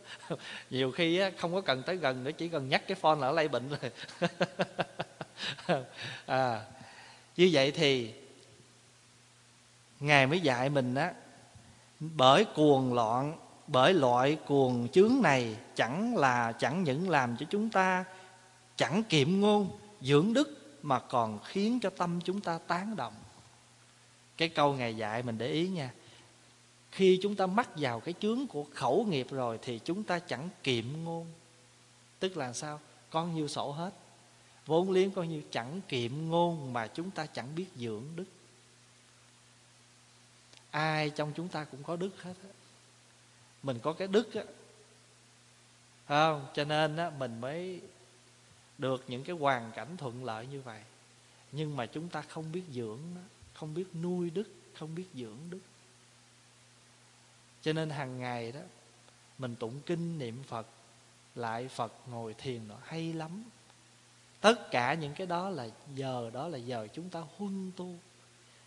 [0.70, 3.32] Nhiều khi không có cần tới gần nữa, chỉ cần nhắc cái phone là nó
[3.32, 3.90] lây bệnh rồi.
[6.26, 6.62] à,
[7.36, 8.14] như vậy thì
[10.00, 11.12] ngài mới dạy mình á
[12.00, 17.70] bởi cuồng loạn bởi loại cuồng chướng này chẳng là chẳng những làm cho chúng
[17.70, 18.04] ta
[18.76, 19.70] chẳng kiệm ngôn
[20.00, 23.14] dưỡng đức mà còn khiến cho tâm chúng ta tán động
[24.36, 25.90] cái câu ngài dạy mình để ý nha
[26.96, 30.48] khi chúng ta mắc vào cái chướng của khẩu nghiệp rồi thì chúng ta chẳng
[30.62, 31.26] kiệm ngôn.
[32.18, 32.80] Tức là sao?
[33.10, 33.90] Con nhiêu sổ hết
[34.66, 38.24] vốn liếng coi như chẳng kiệm ngôn mà chúng ta chẳng biết dưỡng đức.
[40.70, 42.48] Ai trong chúng ta cũng có đức hết á.
[43.62, 44.42] Mình có cái đức á.
[46.08, 46.46] Không?
[46.54, 47.80] Cho nên á, mình mới
[48.78, 50.82] được những cái hoàn cảnh thuận lợi như vậy.
[51.52, 53.20] Nhưng mà chúng ta không biết dưỡng nó
[53.54, 55.60] không biết nuôi đức, không biết dưỡng đức.
[57.62, 58.60] Cho nên hàng ngày đó,
[59.38, 60.66] mình tụng kinh niệm phật,
[61.34, 63.44] lại phật ngồi thiền nó hay lắm
[64.46, 67.94] tất cả những cái đó là giờ, đó là giờ chúng ta huân tu.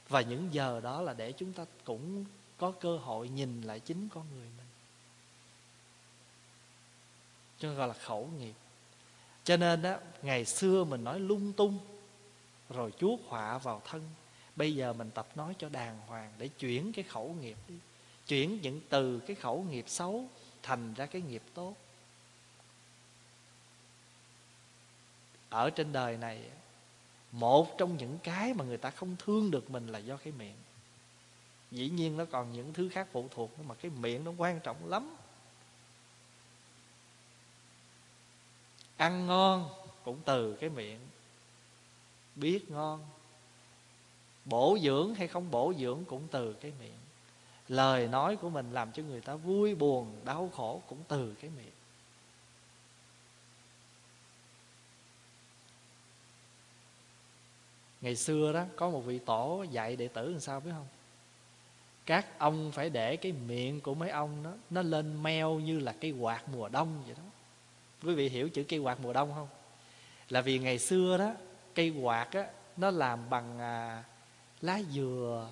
[0.09, 2.25] Và những giờ đó là để chúng ta cũng
[2.57, 4.67] có cơ hội nhìn lại chính con người mình.
[7.59, 8.53] Cho gọi là khẩu nghiệp.
[9.43, 11.79] Cho nên đó ngày xưa mình nói lung tung,
[12.69, 14.09] rồi chuốc họa vào thân.
[14.55, 17.75] Bây giờ mình tập nói cho đàng hoàng để chuyển cái khẩu nghiệp đi.
[18.27, 20.25] Chuyển những từ cái khẩu nghiệp xấu
[20.63, 21.75] thành ra cái nghiệp tốt.
[25.49, 26.41] Ở trên đời này,
[27.31, 30.55] một trong những cái mà người ta không thương được mình là do cái miệng.
[31.71, 34.89] Dĩ nhiên nó còn những thứ khác phụ thuộc mà cái miệng nó quan trọng
[34.89, 35.15] lắm.
[38.97, 39.69] Ăn ngon
[40.03, 40.99] cũng từ cái miệng.
[42.35, 43.05] Biết ngon,
[44.45, 46.97] bổ dưỡng hay không bổ dưỡng cũng từ cái miệng.
[47.67, 51.51] Lời nói của mình làm cho người ta vui buồn, đau khổ cũng từ cái
[51.57, 51.78] miệng.
[58.01, 60.87] Ngày xưa đó có một vị tổ dạy đệ tử làm sao biết không?
[62.05, 65.95] Các ông phải để cái miệng của mấy ông đó nó lên meo như là
[66.01, 67.23] cây quạt mùa đông vậy đó.
[68.03, 69.47] Quý vị hiểu chữ cây quạt mùa đông không?
[70.29, 71.33] Là vì ngày xưa đó
[71.75, 72.45] cây quạt á
[72.77, 74.03] nó làm bằng à,
[74.61, 75.49] lá dừa.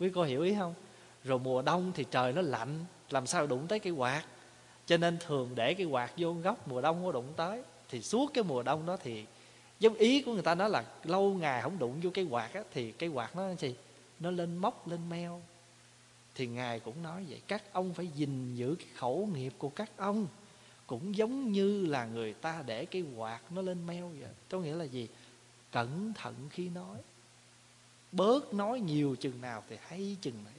[0.00, 0.74] Quý cô hiểu ý không?
[1.24, 4.22] Rồi mùa đông thì trời nó lạnh làm sao đụng tới cây quạt?
[4.86, 8.30] Cho nên thường để cây quạt vô góc mùa đông có đụng tới thì suốt
[8.34, 9.24] cái mùa đông đó thì
[9.82, 12.62] giống ý của người ta nói là lâu ngày không đụng vô cây quạt á,
[12.72, 13.74] thì cây quạt nó gì?
[14.20, 15.42] Nó lên móc lên meo.
[16.34, 19.90] Thì ngài cũng nói vậy các ông phải gìn giữ cái khẩu nghiệp của các
[19.96, 20.26] ông.
[20.86, 24.30] Cũng giống như là người ta để cái quạt nó lên meo vậy.
[24.50, 25.08] Có nghĩa là gì?
[25.72, 26.98] Cẩn thận khi nói.
[28.12, 30.54] Bớt nói nhiều chừng nào thì hay chừng đấy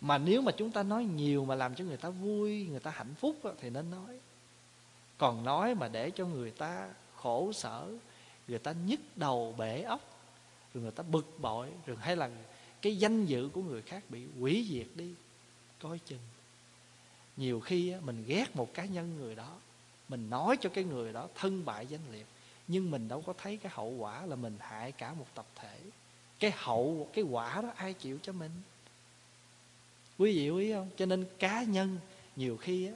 [0.00, 2.90] mà nếu mà chúng ta nói nhiều mà làm cho người ta vui người ta
[2.90, 4.18] hạnh phúc thì nên nói
[5.22, 7.88] còn nói mà để cho người ta khổ sở,
[8.48, 10.00] người ta nhức đầu bể óc,
[10.74, 12.30] rồi người ta bực bội, rồi hay là
[12.82, 15.14] cái danh dự của người khác bị hủy diệt đi,
[15.80, 16.20] coi chừng.
[17.36, 19.58] Nhiều khi mình ghét một cá nhân người đó,
[20.08, 22.26] mình nói cho cái người đó thân bại danh liệt,
[22.68, 25.80] nhưng mình đâu có thấy cái hậu quả là mình hại cả một tập thể.
[26.38, 28.52] Cái hậu, cái quả đó ai chịu cho mình?
[30.18, 30.90] Quý vị quý không?
[30.96, 31.98] Cho nên cá nhân
[32.36, 32.94] nhiều khi á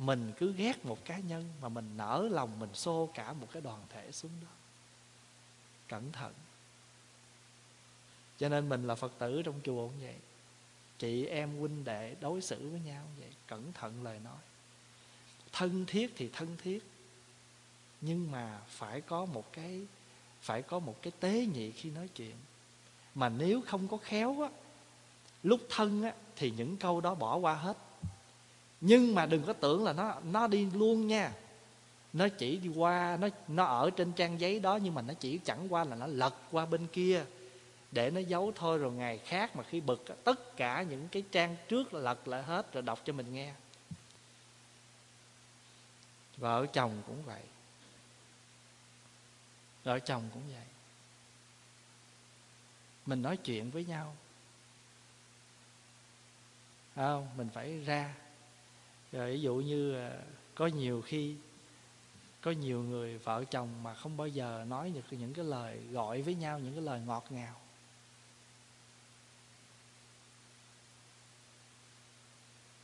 [0.00, 3.62] mình cứ ghét một cá nhân mà mình nở lòng mình xô cả một cái
[3.62, 4.48] đoàn thể xuống đó.
[5.88, 6.32] Cẩn thận.
[8.38, 10.16] Cho nên mình là phật tử trong chùa cũng vậy.
[10.98, 13.30] Chị em huynh đệ đối xử với nhau vậy.
[13.46, 14.38] Cẩn thận lời nói.
[15.52, 16.82] Thân thiết thì thân thiết.
[18.00, 19.86] Nhưng mà phải có một cái,
[20.40, 22.36] phải có một cái tế nhị khi nói chuyện.
[23.14, 24.48] Mà nếu không có khéo á,
[25.42, 27.76] lúc thân á, thì những câu đó bỏ qua hết
[28.80, 31.32] nhưng mà đừng có tưởng là nó nó đi luôn nha.
[32.12, 35.38] Nó chỉ đi qua, nó nó ở trên trang giấy đó, nhưng mà nó chỉ
[35.44, 37.24] chẳng qua là nó lật qua bên kia
[37.92, 38.78] để nó giấu thôi.
[38.78, 42.42] Rồi ngày khác mà khi bực tất cả những cái trang trước là lật lại
[42.42, 43.54] hết rồi đọc cho mình nghe.
[46.36, 47.42] Vợ chồng cũng vậy.
[49.84, 50.64] Vợ chồng cũng vậy.
[53.06, 54.16] Mình nói chuyện với nhau.
[56.96, 57.28] Không?
[57.36, 58.14] Mình phải ra
[59.12, 60.12] rồi ví dụ như à,
[60.54, 61.36] có nhiều khi
[62.40, 66.22] có nhiều người vợ chồng mà không bao giờ nói được những cái lời gọi
[66.22, 67.54] với nhau, những cái lời ngọt ngào.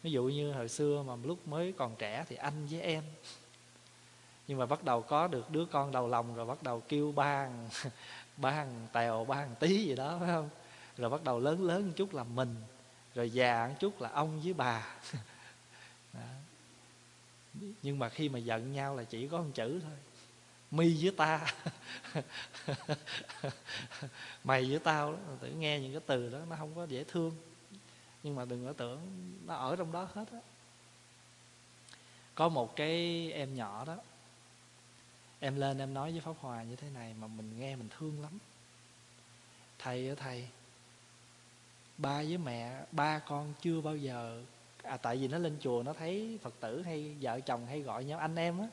[0.03, 3.05] Ví dụ như hồi xưa mà lúc mới còn trẻ thì anh với em.
[4.49, 7.49] Nhưng mà bắt đầu có được đứa con đầu lòng rồi bắt đầu kêu ba
[8.37, 10.49] ba hàng tèo, ba hàng tí gì đó, phải không?
[10.97, 12.55] Rồi bắt đầu lớn lớn một chút là mình,
[13.15, 14.97] rồi già một chút là ông với bà.
[17.83, 19.92] nhưng mà khi mà giận nhau là chỉ có một chữ thôi.
[20.71, 21.55] Mi với ta.
[24.45, 25.19] Mày với tao đó.
[25.40, 27.37] Tự nghe những cái từ đó, nó không có dễ thương.
[28.23, 29.01] Nhưng mà đừng có tưởng
[29.47, 30.38] nó ở trong đó hết á.
[32.35, 33.97] Có một cái em nhỏ đó.
[35.40, 38.23] Em lên em nói với pháp hòa như thế này mà mình nghe mình thương
[38.23, 38.38] lắm.
[39.79, 40.49] Thầy ơi thầy,
[41.99, 44.42] ba với mẹ, ba con chưa bao giờ
[44.88, 48.05] à, tại vì nó lên chùa nó thấy phật tử hay vợ chồng hay gọi
[48.05, 48.66] nhau anh em á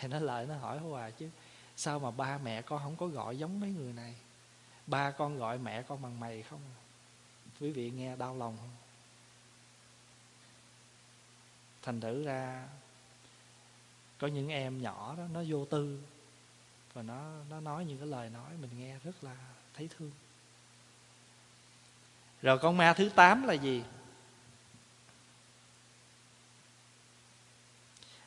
[0.00, 1.28] thì nó lại nó hỏi hòa chứ
[1.76, 4.14] sao mà ba mẹ con không có gọi giống mấy người này?
[4.86, 6.60] Ba con gọi mẹ con bằng mày không?
[7.60, 8.70] Quý vị nghe đau lòng không?
[11.82, 12.68] Thành thử ra
[14.18, 16.00] có những em nhỏ đó nó vô tư
[16.92, 19.36] và nó nó nói những cái lời nói mình nghe rất là
[19.74, 20.10] thấy thương.
[22.42, 23.82] Rồi con ma thứ tám là gì?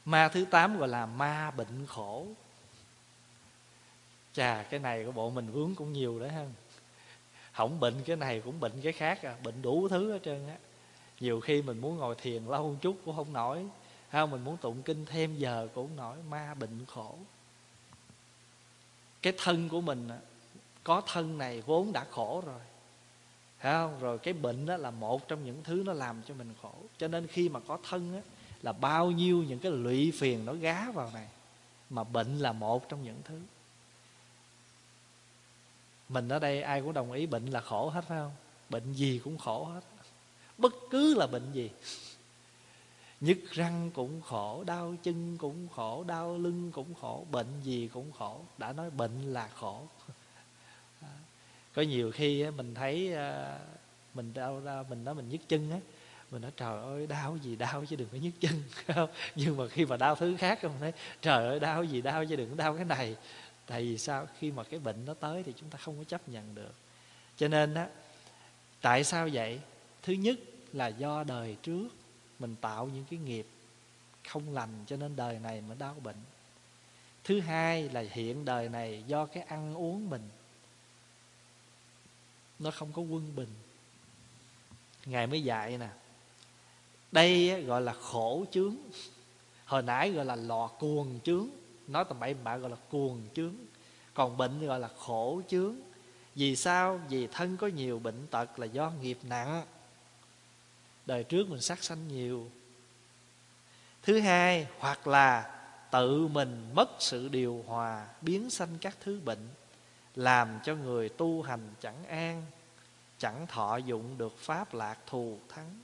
[0.06, 2.28] Ma thứ tám gọi là ma bệnh khổ.
[4.34, 6.46] Chà cái này của bộ mình vướng cũng nhiều đấy ha.
[7.52, 10.56] Không bệnh cái này cũng bệnh cái khác à bệnh đủ thứ hết trơn á.
[11.20, 13.66] Nhiều khi mình muốn ngồi thiền lâu một chút cũng không nổi.
[14.10, 16.18] Ha mình muốn tụng kinh thêm giờ cũng không nổi.
[16.30, 17.16] Ma bệnh khổ.
[19.22, 20.10] Cái thân của mình
[20.84, 22.60] có thân này vốn đã khổ rồi.
[23.60, 24.00] Thấy không?
[24.00, 26.74] Rồi cái bệnh đó là một trong những thứ nó làm cho mình khổ.
[26.98, 28.22] Cho nên khi mà có thân á,
[28.62, 31.28] là bao nhiêu những cái lụy phiền nó gá vào này,
[31.90, 33.40] Mà bệnh là một trong những thứ.
[36.10, 38.32] Mình ở đây ai cũng đồng ý bệnh là khổ hết, phải không?
[38.70, 39.82] Bệnh gì cũng khổ hết.
[40.58, 41.70] Bất cứ là bệnh gì.
[43.22, 48.12] Nhức răng cũng khổ, Đau chân cũng khổ, Đau lưng cũng khổ, Bệnh gì cũng
[48.12, 48.42] khổ.
[48.58, 49.82] Đã nói bệnh là khổ.
[51.74, 53.60] Có nhiều khi mình thấy à,
[54.14, 55.80] mình đau ra, mình nói mình nhức chân á
[56.32, 58.64] mình nói, trời ơi, đau gì đau chứ đừng có nhức chân.
[58.88, 62.26] Không, nhưng mà khi mà đau thứ khác không thấy trời ơi, đau gì đau
[62.26, 63.16] chứ đừng có đau cái này.
[63.66, 64.28] Tại vì sao?
[64.40, 66.74] Khi mà cái bệnh nó tới thì chúng ta không có chấp nhận được.
[67.38, 67.88] Cho nên á,
[68.82, 69.60] tại sao vậy?
[70.04, 70.40] Thứ nhất
[70.74, 71.88] là do đời trước
[72.40, 73.48] mình tạo những cái nghiệp
[74.28, 76.16] không lành cho nên đời này mới đau bệnh.
[77.24, 80.30] Thứ hai là hiện đời này do cái ăn uống mình,
[82.60, 83.50] nó không có quân bình.
[85.06, 85.88] Ngài mới dạy nè
[87.12, 88.76] đây gọi là khổ chướng.
[89.66, 91.48] Hồi nãy gọi là lò cuồng chướng.
[91.88, 93.56] Nói tầm bậy bạ gọi là cuồng chướng.
[94.14, 95.76] Còn bệnh gọi là khổ chướng.
[96.36, 97.02] Vì sao?
[97.10, 99.66] Vì thân có nhiều bệnh tật là do nghiệp nặng.
[101.06, 102.50] Đời trước mình sát sanh nhiều.
[104.04, 105.58] Thứ hai, hoặc là
[105.92, 109.48] tự mình mất sự điều hòa, biến sanh các thứ bệnh,
[110.16, 112.46] làm cho người tu hành chẳng an,
[113.18, 115.80] chẳng thọ dụng được pháp lạc thù thắng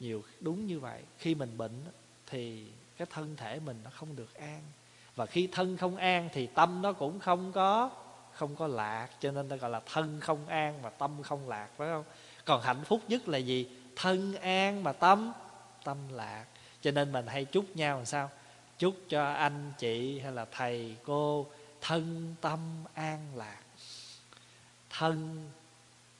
[0.00, 1.02] nhiều đúng như vậy.
[1.18, 1.84] Khi mình bệnh
[2.26, 4.62] thì cái thân thể mình nó không được an.
[5.16, 7.90] Và khi thân không an thì tâm nó cũng không có
[8.32, 9.08] không có lạc.
[9.20, 12.04] Cho nên ta gọi là thân không an mà tâm không lạc, phải không?
[12.44, 13.70] Còn hạnh phúc nhất là gì?
[13.96, 15.32] Thân an mà tâm
[15.84, 16.44] tâm lạc.
[16.82, 18.30] Cho nên mình hay chúc nhau làm sao?
[18.78, 21.46] Chúc cho anh chị hay là thầy cô
[21.80, 22.58] thân tâm
[22.94, 23.60] an lạc.
[24.90, 25.48] Thân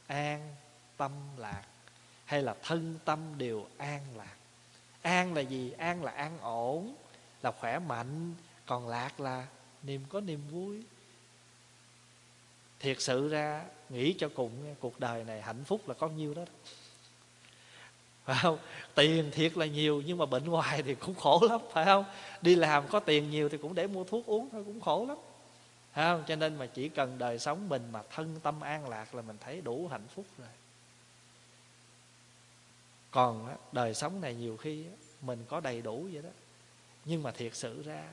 [0.07, 0.55] an,
[0.97, 1.63] tâm lạc
[2.31, 4.35] hay là thân tâm đều an lạc.
[5.03, 5.73] An là gì?
[5.79, 6.95] An là an ổn,
[7.43, 8.35] là khỏe mạnh,
[8.67, 9.47] còn lạc là
[9.83, 10.83] niềm có niềm vui.
[12.81, 16.43] Thiệt sự ra, nghĩ cho cùng cuộc đời này hạnh phúc là có nhiêu đó.
[18.25, 18.59] Phải không?
[18.95, 22.05] Tiền thiệt là nhiều, nhưng mà bệnh hoài thì cũng khổ lắm, phải không?
[22.43, 25.17] Đi làm có tiền nhiều thì cũng để mua thuốc uống thôi, cũng khổ lắm.
[25.93, 26.25] Phải không?
[26.29, 29.37] Cho nên mà chỉ cần đời sống mình mà thân tâm an lạc là mình
[29.41, 30.49] thấy đủ hạnh phúc rồi
[33.11, 34.87] còn đời sống này nhiều khi
[35.21, 36.31] mình có đầy đủ vậy đó.
[37.05, 38.09] Nhưng mà thiệt sự ra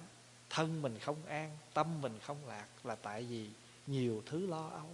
[0.50, 3.50] thân mình không an tâm mình không lạc là tại vì
[3.88, 4.90] nhiều thứ lo âu.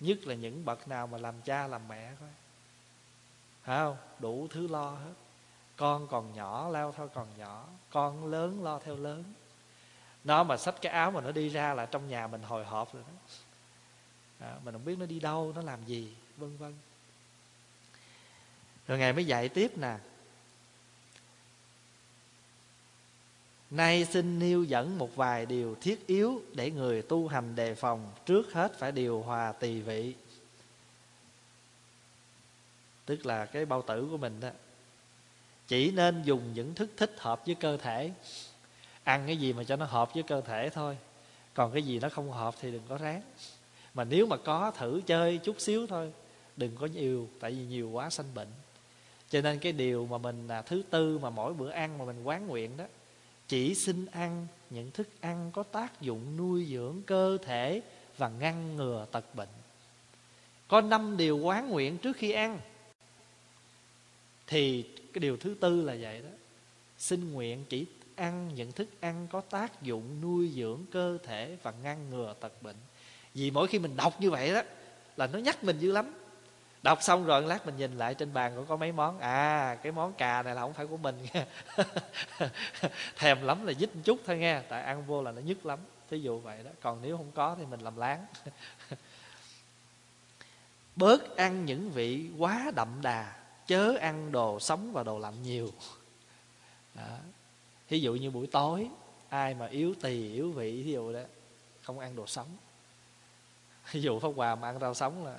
[0.00, 2.28] Nhất là những bậc nào mà làm cha làm mẹ coi
[3.62, 3.96] phải không?
[4.18, 5.12] Đủ thứ lo hết.
[5.76, 7.68] Con còn nhỏ lao theo còn nhỏ.
[7.90, 9.24] Con lớn lo theo lớn.
[10.24, 12.94] Nó mà xách cái áo mà nó đi ra là trong nhà mình hồi hộp
[12.94, 13.12] rồi đó.
[14.46, 16.74] À, mình không biết nó đi đâu nó làm gì vân vân
[18.88, 19.96] rồi ngài mới dạy tiếp nè.
[23.70, 28.12] Nay xin nêu dẫn một vài điều thiết yếu để người tu hành đề phòng
[28.26, 30.14] trước hết phải điều hòa tỳ vị.
[33.06, 34.50] Tức là cái bao tử của mình đó.
[35.68, 38.12] Chỉ nên dùng những thức thích hợp với cơ thể.
[39.04, 40.96] Ăn cái gì mà cho nó hợp với cơ thể thôi.
[41.54, 43.22] Còn cái gì nó không hợp thì đừng có ráng.
[43.94, 46.12] Mà nếu mà có thử chơi chút xíu thôi,
[46.56, 48.48] đừng có nhiều, tại vì nhiều quá sanh bệnh
[49.32, 52.22] cho nên cái điều mà mình là thứ tư mà mỗi bữa ăn mà mình
[52.24, 52.84] quán nguyện đó,
[53.48, 57.82] chỉ xin ăn những thức ăn có tác dụng nuôi dưỡng cơ thể
[58.18, 59.48] và ngăn ngừa tật bệnh.
[60.68, 62.60] Có năm điều quán nguyện trước khi ăn.
[64.46, 66.30] Thì cái điều thứ tư là vậy đó.
[66.98, 71.72] Xin nguyện chỉ ăn những thức ăn có tác dụng nuôi dưỡng cơ thể và
[71.82, 72.76] ngăn ngừa tật bệnh.
[73.34, 74.62] Vì mỗi khi mình đọc như vậy đó,
[75.16, 76.12] là nó nhắc mình dữ lắm
[76.82, 79.18] đọc xong rồi, lát mình nhìn lại trên bàn cũng có mấy món.
[79.18, 81.46] À cái món cà này là không phải của mình nha.
[83.16, 85.78] Thèm lắm là dít một chút thôi nghe tại ăn vô là nó nhức lắm.
[86.10, 88.26] Thí dụ vậy đó, còn nếu không có thì mình làm láng.
[90.96, 93.32] Bớt ăn những vị quá đậm đà,
[93.66, 95.70] chớ ăn đồ sống và đồ lạnh nhiều.
[96.94, 97.16] Đó.
[97.88, 98.88] thí dụ như buổi tối,
[99.28, 101.20] ai mà yếu tỳ, yếu vị, thí dụ đó,
[101.82, 102.48] không ăn đồ sống.
[103.90, 105.38] Thí dụ pháp hòa mà ăn rau sống là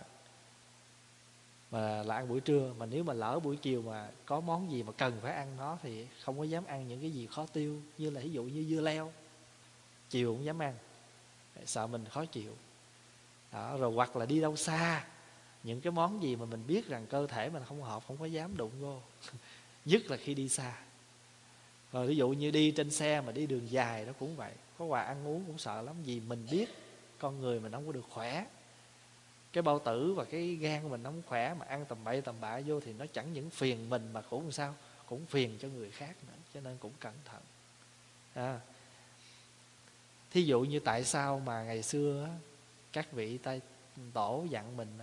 [1.73, 2.73] mà là ăn buổi trưa.
[2.77, 5.77] Mà nếu mà lỡ buổi chiều mà có món gì mà cần phải ăn nó
[5.83, 8.65] thì không có dám ăn những cái gì khó tiêu như là ví dụ như
[8.69, 9.11] dưa leo.
[10.09, 10.73] Chiều cũng dám ăn.
[11.65, 12.53] Sợ mình khó chịu.
[13.51, 15.05] Đó, rồi hoặc là đi đâu xa.
[15.63, 18.25] Những cái món gì mà mình biết rằng cơ thể mình không hợp không có
[18.25, 19.01] dám đụng vô.
[19.85, 20.73] Nhất là khi đi xa.
[21.91, 24.51] Rồi ví dụ như đi trên xe mà đi đường dài nó cũng vậy.
[24.77, 26.69] Có quà ăn uống cũng sợ lắm vì mình biết
[27.19, 28.45] con người mình không có được khỏe
[29.53, 32.35] cái bao tử và cái gan của mình không khỏe mà ăn tầm bậy tầm
[32.41, 35.91] bạ vô thì nó chẳng những phiền mình mà cũng sao, cũng phiền cho người
[35.91, 37.41] khác nữa, cho nên cũng cẩn thận.
[38.33, 38.59] À.
[40.31, 42.29] thí dụ như tại sao mà ngày xưa
[42.93, 43.61] các vị tay
[44.13, 44.97] tổ dặn mình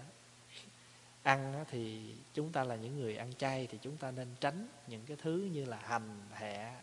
[1.23, 5.03] ăn thì chúng ta là những người ăn chay thì chúng ta nên tránh những
[5.07, 6.75] cái thứ như là hành hẹ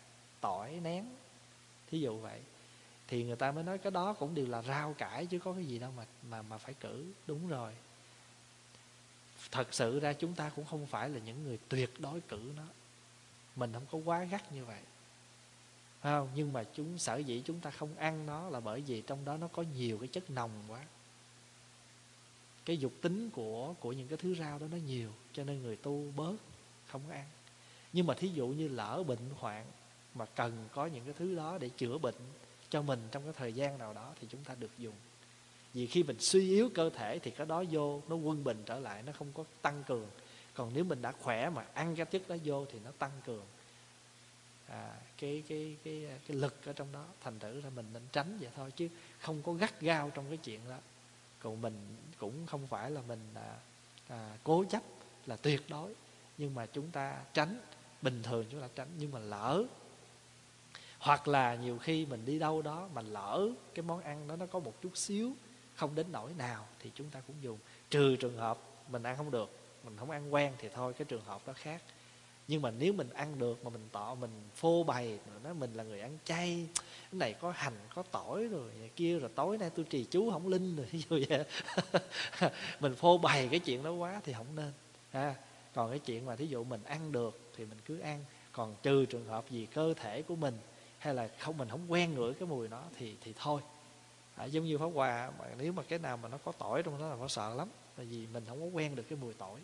[0.42, 1.06] tỏi, nén.
[1.92, 2.40] Thí dụ vậy
[3.08, 5.66] thì người ta mới nói cái đó cũng đều là rau cải chứ có cái
[5.66, 7.06] gì đâu mà mà mà phải cử.
[7.28, 7.74] Đúng rồi.
[9.52, 12.64] Thật sự ra chúng ta cũng không phải là những người tuyệt đối cử nó.
[13.56, 14.82] Mình không có quá gắt như vậy.
[16.02, 16.30] Phải không?
[16.36, 19.38] Nhưng mà chúng, sở dĩ chúng ta không ăn nó là bởi vì trong đó
[19.38, 20.84] nó có nhiều cái chất nồng quá.
[22.66, 25.76] Cái dục tính của của những cái thứ rau đó nó nhiều, cho nên người
[25.76, 26.36] tu bớt,
[26.88, 27.26] không có ăn.
[27.94, 29.66] Nhưng mà thí dụ như lỡ bệnh hoạn
[30.14, 32.16] mà cần có những cái thứ đó để chữa bệnh
[32.70, 34.96] cho mình trong cái thời gian nào đó thì chúng ta được dùng.
[35.74, 38.80] Vì khi mình suy yếu cơ thể thì cái đó vô nó quân bình trở
[38.80, 40.08] lại nó không có tăng cường.
[40.54, 43.46] Còn nếu mình đã khỏe mà ăn cái chất đó vô thì nó tăng cường.
[44.68, 48.38] À, cái cái cái cái lực ở trong đó thành thử là mình nên tránh
[48.42, 50.78] vậy thôi chứ không có gắt gao trong cái chuyện đó.
[51.40, 53.56] Còn mình cũng không phải là mình à,
[54.08, 54.84] à, cố chấp
[55.26, 55.94] là tuyệt đối.
[56.38, 57.60] Nhưng mà chúng ta tránh
[58.02, 59.64] bình thường chúng ta tránh nhưng mà lỡ
[61.08, 64.46] hoặc là nhiều khi mình đi đâu đó mà lỡ cái món ăn đó nó
[64.46, 65.32] có một chút xíu
[65.76, 67.58] không đến nỗi nào thì chúng ta cũng dùng.
[67.90, 68.58] Trừ trường hợp
[68.90, 69.50] mình ăn không được,
[69.84, 71.82] mình không ăn quen thì thôi, cái trường hợp đó khác.
[72.48, 75.84] Nhưng mà nếu mình ăn được mà mình tỏ, mình phô bày nói mình là
[75.84, 76.68] người ăn chay,
[77.12, 80.48] cái này có hành, có tỏi rồi kia rồi tối nay tôi trì chú không
[80.48, 81.46] linh rồi, ví dụ vậy
[82.80, 84.72] mình phô bày cái chuyện đó quá thì không nên,
[85.12, 85.36] ha.
[85.74, 88.26] Còn cái chuyện mà thí dụ mình ăn được thì mình cứ ăn.
[88.52, 90.58] Còn trừ trường hợp gì cơ thể của mình
[91.00, 93.62] hay là không mình không quen ngửi cái mùi nó thì thì thôi.
[94.36, 97.00] À, giống như pháo hòa mà nếu mà cái nào mà nó có tỏi trong
[97.00, 99.60] đó là nó sợ lắm tại vì mình không có quen được cái mùi tỏi.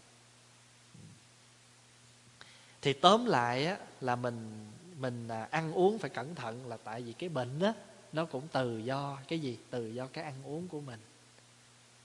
[2.82, 4.67] Thì tóm lại á, là mình
[5.00, 7.74] mình à, ăn uống phải cẩn thận là tại vì cái bệnh á
[8.13, 9.58] nó cũng từ do cái gì?
[9.69, 11.00] Từ do cái ăn uống của mình.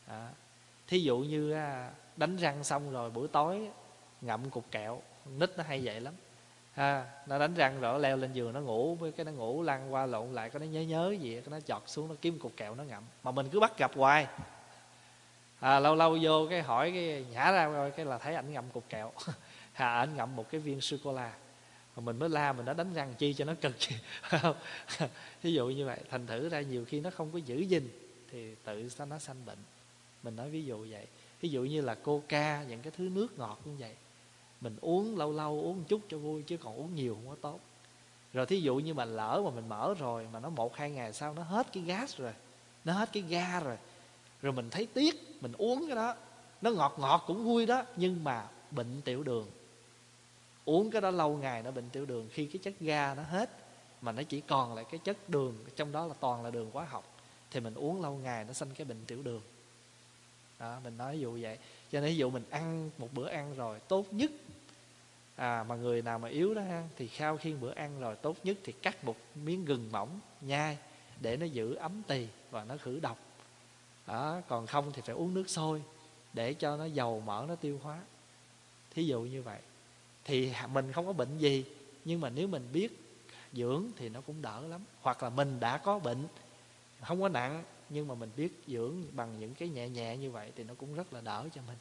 [0.07, 0.31] À,
[0.87, 3.71] thí dụ như à, đánh răng xong rồi buổi tối
[4.21, 5.03] ngậm cục kẹo
[5.39, 6.15] nít nó hay vậy lắm
[6.79, 9.93] ha nó đánh răng rồi leo lên giường nó ngủ với cái nó ngủ lăn
[9.95, 12.57] qua lộn lại cái nó nhớ nhớ gì cái nó chọt xuống nó kiếm cục
[12.57, 13.05] kẹo nó ngậm.
[13.23, 14.27] Mà mình cứ bắt gặp hoài.
[15.61, 18.65] À, lâu lâu vô cái hỏi cái nhả ra rồi cái là thấy ảnh ngậm
[18.71, 19.13] cục kẹo.
[19.73, 21.33] Hà ảnh ngậm một cái viên sô cô la
[21.97, 23.75] mà mình mới la mình đã đánh răng chi cho nó cực
[25.43, 27.89] ví dụ như vậy thành thử ra nhiều khi nó không có giữ gìn
[28.33, 29.59] thì tự sao nó sanh bệnh.
[30.23, 31.07] Mình nói ví dụ vậy.
[31.41, 33.95] Ví dụ như là coca những cái thứ nước ngọt như vậy
[34.61, 37.61] mình uống lâu lâu, uống chút cho vui, chứ còn uống nhiều không có tốt.
[38.33, 41.13] Rồi thí dụ như mà lỡ mà mình mở rồi, mà nó một, hai ngày
[41.13, 42.33] sau nó hết cái gas rồi,
[42.85, 43.77] nó hết cái ga rồi
[44.43, 46.15] rồi mình thấy tiếc, mình uống cái đó,
[46.63, 49.47] nó ngọt ngọt cũng vui đó, nhưng mà bệnh tiểu đường.
[50.65, 53.51] Uống cái đó lâu ngày nó bệnh tiểu đường, khi cái chất ga nó hết,
[54.01, 56.85] mà nó chỉ còn lại cái chất đường, trong đó là toàn là đường hóa
[56.85, 57.05] học,
[57.51, 59.41] thì mình uống lâu ngày nó sinh cái bệnh tiểu đường.
[60.59, 61.59] Đó, mình nói ví dụ vậy.
[61.93, 64.31] Cho nên ví dụ mình ăn một bữa ăn rồi, tốt nhất
[65.39, 68.37] à mà người nào mà yếu đó ha, thì sau khi bữa ăn rồi tốt
[68.45, 70.79] nhất thì cắt một miếng gừng mỏng, nhai,
[71.21, 73.19] để nó giữ ấm tỳ và nó khử độc.
[74.07, 75.83] Đó, còn không thì phải uống nước sôi,
[76.33, 78.01] để cho nó dầu mỡ, nó tiêu hóa.
[78.95, 79.59] Thí dụ như vậy.
[80.25, 81.65] Thì mình không có bệnh gì,
[82.05, 83.01] nhưng mà nếu mình biết
[83.53, 84.81] dưỡng thì nó cũng đỡ lắm.
[85.01, 86.27] Hoặc là mình đã có bệnh,
[87.01, 90.53] không có nặng, nhưng mà mình biết dưỡng bằng những cái nhẹ nhẹ như vậy
[90.57, 91.77] thì nó cũng rất là đỡ cho mình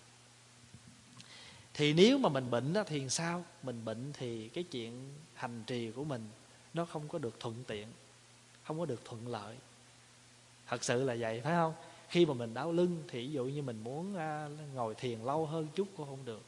[1.78, 3.44] thì nếu mà mình bệnh đó thì sao?
[3.64, 6.28] Mình bệnh thì cái chuyện hành trì của mình
[6.74, 7.88] nó không có được thuận tiện
[8.64, 9.56] không có được thuận lợi.
[10.68, 11.74] Thật sự là vậy phải không?
[12.10, 15.46] Khi mà mình đau lưng thì ví dụ như mình muốn à, ngồi thiền lâu
[15.46, 16.42] hơn chút cũng không được.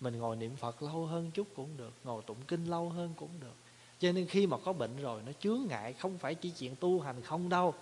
[0.00, 3.30] Mình ngồi niệm phật lâu hơn chút cũng được ngồi tụng kinh lâu hơn cũng
[3.40, 3.54] được.
[4.00, 7.00] Cho nên khi mà có bệnh rồi nó chướng ngại không phải chỉ chuyện tu
[7.00, 7.74] hành không đâu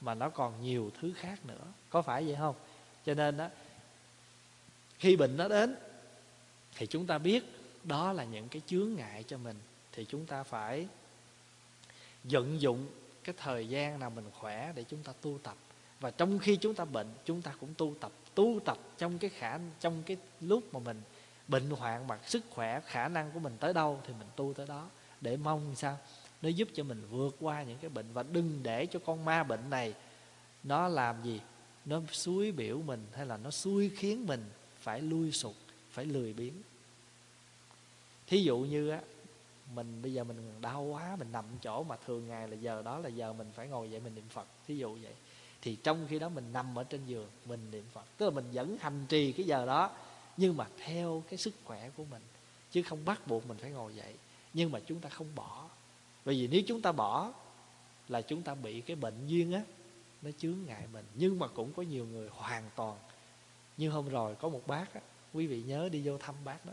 [0.00, 1.64] mà nó còn nhiều thứ khác nữa.
[1.90, 2.54] Có phải vậy không?
[3.06, 3.48] Cho nên đó
[4.98, 5.76] khi bệnh nó đến
[6.80, 7.44] thì chúng ta biết
[7.84, 9.56] đó là những cái chướng ngại cho mình.
[9.92, 10.88] Thì chúng ta phải
[12.24, 12.86] vận dụng
[13.24, 15.56] cái thời gian nào mình khỏe để chúng ta tu tập.
[16.00, 18.12] Và trong khi chúng ta bệnh, chúng ta cũng tu tập.
[18.34, 21.02] Tu tập trong cái khả, trong cái lúc mà mình
[21.48, 24.66] bệnh hoạn mà sức khỏe, khả năng của mình tới đâu thì mình tu tới
[24.66, 24.88] đó
[25.20, 25.98] để mong sao?
[26.42, 28.06] Nó giúp cho mình vượt qua những cái bệnh.
[28.12, 29.94] Và đừng để cho con ma bệnh này
[30.62, 31.40] nó làm gì?
[31.84, 34.44] Nó suối biểu mình hay là nó suối khiến mình
[34.80, 35.54] phải lui sụt
[35.90, 36.54] phải lười biếng
[38.30, 39.00] thí dụ như á,
[39.74, 42.98] mình bây giờ mình đau quá, mình nằm chỗ mà thường ngày là giờ đó
[42.98, 45.12] là giờ mình phải ngồi dậy mình niệm phật, thí dụ vậy.
[45.62, 48.04] Thì trong khi đó mình nằm ở trên giường, mình niệm phật.
[48.16, 49.90] Tức là mình vẫn hành trì cái giờ đó,
[50.36, 52.22] nhưng mà theo cái sức khỏe của mình.
[52.70, 54.14] Chứ không bắt buộc mình phải ngồi dậy.
[54.52, 55.68] Nhưng mà chúng ta không bỏ.
[56.24, 57.32] Bởi vì nếu chúng ta bỏ
[58.08, 59.62] là chúng ta bị cái bệnh duyên á,
[60.22, 61.04] nó chướng ngại mình.
[61.14, 62.98] Nhưng mà cũng có nhiều người hoàn toàn.
[63.76, 65.00] Như hôm rồi có một bác á,
[65.32, 66.72] quý vị nhớ đi vô thăm bác đó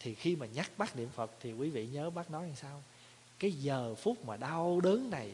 [0.00, 2.82] thì khi mà nhắc bác niệm phật thì quý vị nhớ bác nói làm sao?
[3.38, 5.32] Cái giờ phút mà đau đớn này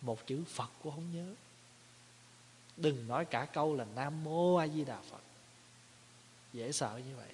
[0.00, 1.34] một chữ phật cũng không nhớ.
[2.76, 5.22] Đừng nói cả câu là nam mô a di đà phật.
[6.52, 7.28] Dễ sợ như vậy.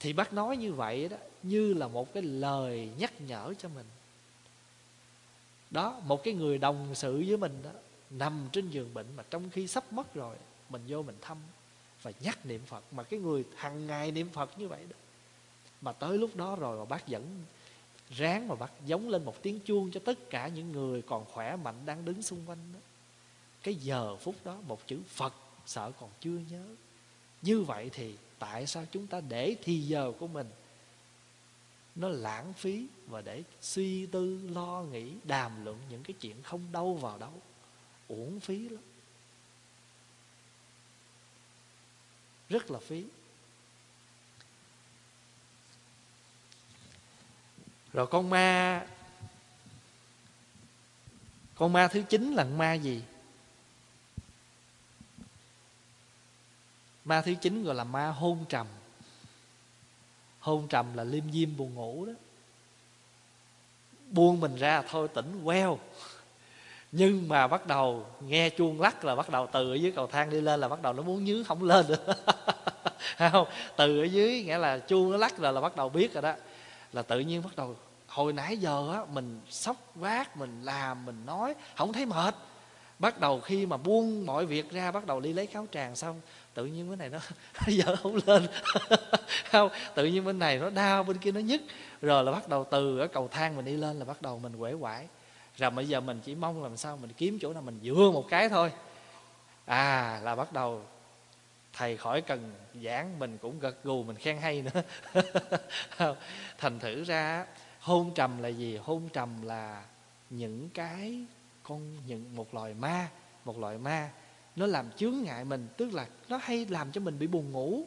[0.00, 3.86] Thì bác nói như vậy đó, như là một cái lời nhắc nhở cho mình.
[5.70, 7.70] Đó, một cái người đồng sự với mình đó,
[8.10, 10.36] nằm trên giường bệnh mà trong khi sắp mất rồi,
[10.68, 11.38] mình vô mình thăm
[12.04, 12.84] và nhắc niệm phật.
[12.92, 14.96] Mà cái người hàng ngày niệm phật như vậy đó,
[15.80, 17.44] mà tới lúc đó rồi mà bác vẫn
[18.10, 21.56] ráng mà bác giống lên một tiếng chuông cho tất cả những người còn khỏe
[21.56, 22.80] mạnh đang đứng xung quanh đó.
[23.62, 25.34] Cái giờ phút đó một chữ phật
[25.66, 26.64] sợ còn chưa nhớ.
[27.42, 30.46] Như vậy thì tại sao chúng ta để thì giờ của mình
[31.94, 36.72] nó lãng phí và để suy tư, lo nghĩ, đàm luận những cái chuyện không
[36.72, 37.32] đâu vào đâu,
[38.08, 38.82] uổng phí lắm.
[42.54, 43.04] Rất là phí.
[47.92, 48.86] Rồi con ma
[51.54, 53.02] con ma thứ chín là ma gì?
[57.04, 58.66] Ma thứ chín gọi là ma hôn trầm.
[60.40, 62.12] Hôn trầm là liêm diêm buồn ngủ đó.
[64.10, 65.78] Buông mình ra thôi, tỉnh queo
[66.96, 70.30] nhưng mà bắt đầu nghe chuông lắc là bắt đầu từ ở dưới cầu thang
[70.30, 72.14] đi lên là bắt đầu nó muốn nhứ không lên nữa.
[73.32, 73.46] Không?
[73.76, 76.34] Từ ở dưới nghĩa là chuông nó lắc rồi là bắt đầu biết rồi đó.
[76.92, 77.76] Là tự nhiên bắt đầu
[78.06, 82.34] hồi nãy giờ á mình sóc vác mình làm mình nói không thấy mệt.
[82.98, 86.20] Bắt đầu khi mà buông mọi việc ra bắt đầu đi lấy cáo tràng xong
[86.54, 87.18] tự nhiên cái này nó,
[87.54, 88.46] nó dở không lên.
[89.50, 89.68] Không?
[89.94, 91.60] Tự nhiên bên này nó đau bên kia nó nhức.
[92.02, 94.56] Rồi là bắt đầu từ ở cầu thang mình đi lên là bắt đầu mình
[94.56, 95.06] quể quải
[95.58, 98.26] rồi bây giờ mình chỉ mong làm sao mình kiếm chỗ nào mình dựa một
[98.28, 98.72] cái thôi.
[99.64, 100.82] À là bắt đầu
[101.72, 102.52] thầy khỏi cần
[102.84, 104.82] giảng, mình cũng gật gù, mình khen hay nữa.
[106.58, 107.46] Thành thử ra,
[107.80, 108.76] hôn trầm là gì?
[108.76, 109.84] Hôn trầm là
[110.30, 111.24] những cái
[111.62, 113.08] con, những một loài ma,
[113.44, 114.10] một loại ma,
[114.56, 117.84] nó làm chướng ngại mình, tức là nó hay làm cho mình bị buồn ngủ.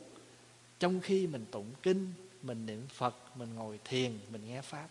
[0.80, 2.14] Trong khi mình tụng kinh,
[2.44, 4.88] mình niệm phật, mình ngồi thiền, mình nghe pháp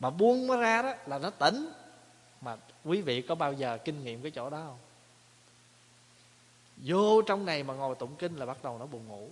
[0.00, 1.68] mà buông nó ra đó là nó tỉnh.
[2.40, 4.78] Mà quý vị có bao giờ kinh nghiệm cái chỗ đó không?
[6.76, 9.28] Vô trong này mà ngồi tụng kinh là bắt đầu nó buồn ngủ.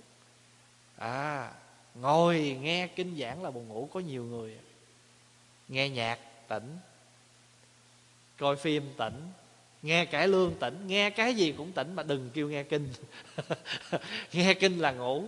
[0.96, 1.52] À
[1.94, 4.58] ngồi nghe kinh giảng là buồn ngủ, có nhiều người
[5.68, 6.78] nghe nhạc tỉnh,
[8.38, 9.28] coi phim tỉnh,
[9.82, 12.88] nghe cải lương tỉnh, nghe cái gì cũng tỉnh mà đừng kêu nghe kinh.
[14.32, 15.24] Nghe kinh là ngủ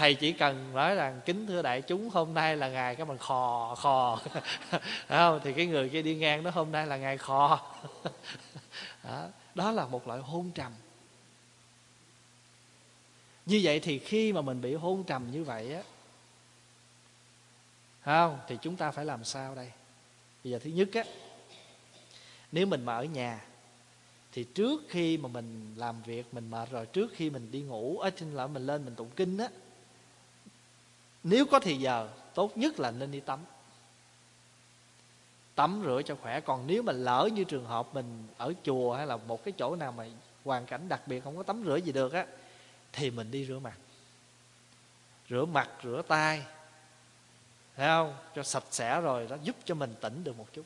[0.00, 3.18] thầy chỉ cần nói rằng kính thưa đại chúng hôm nay là ngày cái mình
[3.18, 4.20] khò khò.
[5.08, 5.40] Không?
[5.44, 7.72] Thì cái người kia đi ngang đó hôm nay là ngày khò.
[9.04, 10.72] Đó, đó là một loại hôn trầm.
[13.46, 15.82] Như vậy thì khi mà mình bị hôn trầm như vậy á
[18.00, 18.38] không?
[18.48, 19.70] Thì chúng ta phải làm sao đây?
[20.44, 21.04] Bây giờ thứ nhất á
[22.52, 23.44] nếu mình mà ở nhà
[24.32, 27.98] thì trước khi mà mình làm việc mình mệt rồi trước khi mình đi ngủ
[27.98, 29.48] ở trên là mình lên mình tụng kinh á
[31.22, 33.40] nếu có thì giờ, tốt nhất là nên đi tắm.
[35.54, 36.40] Tắm rửa cho khỏe.
[36.40, 39.76] Còn nếu mà lỡ như trường hợp mình ở chùa hay là một cái chỗ
[39.76, 40.06] nào mà
[40.44, 42.26] hoàn cảnh đặc biệt không có tắm rửa gì được á,
[42.92, 43.78] thì mình đi rửa mặt.
[45.30, 46.44] Rửa mặt, rửa tay,
[47.76, 48.16] thấy không?
[48.34, 50.64] Cho sạch sẽ rồi đó giúp cho mình tỉnh được một chút.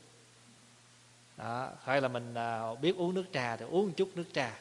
[1.37, 4.59] Đó, hay là mình à, biết uống nước trà thì uống một chút nước trà.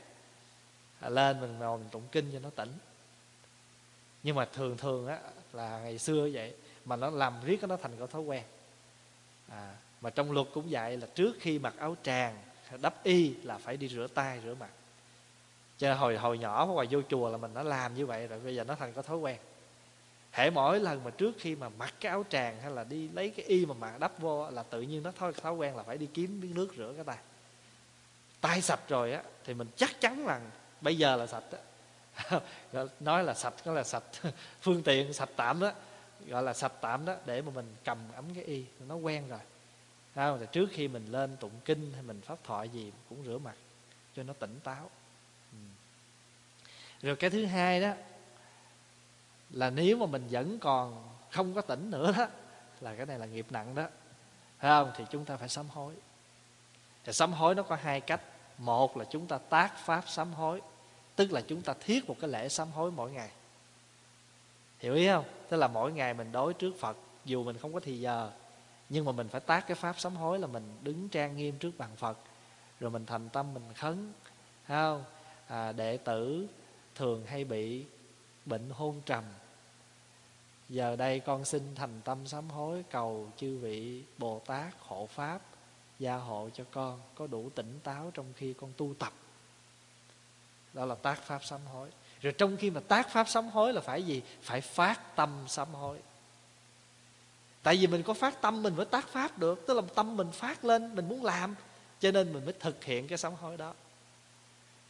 [1.01, 2.72] Lên mình ngồi mình tụng kinh cho nó tỉnh
[4.25, 5.18] nhưng mà thường thường á
[5.53, 6.55] là ngày xưa vậy
[6.85, 8.43] mà nó làm riết nó thành cái thói quen.
[9.49, 12.37] À, mà trong luật cũng vậy là trước khi mặc áo tràng
[12.81, 14.70] đắp y là phải đi rửa tay rửa mặt.
[15.79, 18.41] Cho nên hồi hồi nhỏ mà vô chùa là mình nó làm như vậy rồi
[18.41, 19.37] bây giờ nó thành có thói quen.
[20.33, 23.31] Hễ mỗi lần mà trước khi mà mặc cái áo tràng hay là đi lấy
[23.31, 25.99] cái y mà mặc đắp vô là tự nhiên nó thói thói quen là phải
[25.99, 27.18] đi kiếm miếng nước rửa cái tay.
[28.41, 30.41] Tay sạch rồi á thì mình chắc chắn là
[30.81, 31.59] bây giờ là sạch á
[33.01, 34.03] nói là sạch, có là sạch.
[34.61, 35.73] Phương tiện sạch tạm đó,
[36.27, 39.41] gọi là sạch tạm đó, để mà mình cầm ấm cái y, nó quen rồi.
[40.15, 40.39] Không?
[40.41, 43.55] Thì trước khi mình lên tụng kinh hay mình pháp thoại gì cũng rửa mặt
[44.17, 44.91] cho nó tỉnh táo.
[45.53, 45.59] Ừ.
[47.03, 47.93] rồi cái thứ hai đó,
[49.51, 52.27] là nếu mà mình vẫn còn không có tỉnh nữa đó,
[52.81, 53.89] là cái này là nghiệp nặng đó.
[54.61, 54.93] Thấy không?
[54.97, 55.95] Thì chúng ta phải sám hối.
[57.05, 58.21] Thì sám hối nó có hai cách.
[58.59, 60.61] Một là chúng ta tác pháp sám hối
[61.17, 63.31] tức là chúng ta thiết một cái lễ sám hối mỗi ngày.
[64.79, 65.25] Hiểu ý không?
[65.49, 68.31] Tức là mỗi ngày mình đối trước phật dù mình không có thì giờ
[68.89, 71.71] nhưng mà mình phải tác cái pháp sám hối là mình đứng trang nghiêm trước
[71.79, 72.19] bàn phật
[72.81, 74.12] rồi mình thành tâm mình khấn
[74.69, 75.05] không?
[75.47, 76.47] À, đệ tử
[76.95, 77.85] thường hay bị
[78.45, 79.25] bệnh hôn trầm.
[80.69, 85.41] Giờ đây con xin thành tâm sám hối cầu chư vị bồ tát hộ pháp
[85.99, 89.12] gia hộ cho con có đủ tỉnh táo trong khi con tu tập
[90.75, 91.89] đó là tác pháp sám hối.
[92.20, 94.22] Rồi trong khi mà tác pháp sám hối là phải gì?
[94.43, 95.99] Phải phát tâm sám hối.
[97.62, 99.66] Tại vì mình có phát tâm mình mới tác pháp được.
[99.66, 101.55] Tức là tâm mình phát lên, mình muốn làm,
[102.01, 103.75] cho nên mình mới thực hiện cái sám hối đó.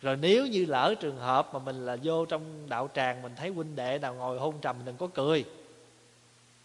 [0.00, 3.48] Rồi nếu như lỡ trường hợp mà mình là vô trong đạo tràng, mình thấy
[3.50, 5.44] huynh đệ nào ngồi hôn trầm đừng có cười.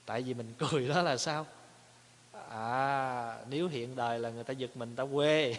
[0.05, 1.45] Tại vì mình cười đó là sao?
[2.49, 5.55] À nếu hiện đời là người ta giật mình ta quê.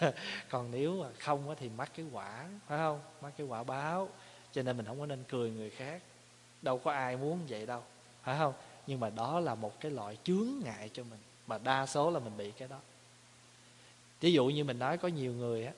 [0.48, 3.00] Còn nếu mà không thì mắc cái quả, phải không?
[3.20, 4.08] Mắc cái quả báo.
[4.52, 6.02] Cho nên mình không có nên cười người khác.
[6.62, 7.82] Đâu có ai muốn vậy đâu,
[8.22, 8.54] phải không?
[8.86, 12.18] Nhưng mà đó là một cái loại chướng ngại cho mình, mà đa số là
[12.18, 12.78] mình bị cái đó.
[14.20, 15.72] Ví dụ như mình nói có nhiều người á,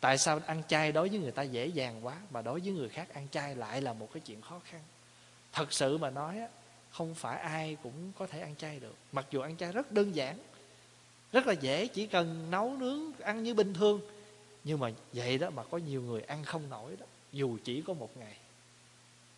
[0.00, 2.88] tại sao ăn chay đối với người ta dễ dàng quá, mà đối với người
[2.88, 4.80] khác ăn chay lại là một cái chuyện khó khăn.
[5.52, 6.48] Thật sự mà nói á
[6.92, 8.94] không phải ai cũng có thể ăn chay được.
[9.12, 10.38] Mặc dù ăn chay rất đơn giản
[11.32, 14.00] rất là dễ chỉ cần nấu nướng ăn như bình thường.
[14.64, 17.94] Nhưng mà vậy đó mà có nhiều người ăn không nổi đó dù chỉ có
[17.94, 18.36] một ngày.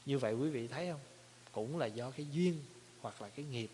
[0.06, 1.00] Như vậy quý vị thấy không?
[1.52, 2.58] Cũng là do cái duyên
[3.00, 3.70] hoặc là cái nghiệp.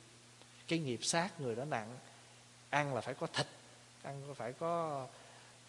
[0.69, 1.99] Cái nghiệp sát người đó nặng.
[2.71, 3.47] Ăn là phải có thịt.
[4.03, 5.07] Ăn phải có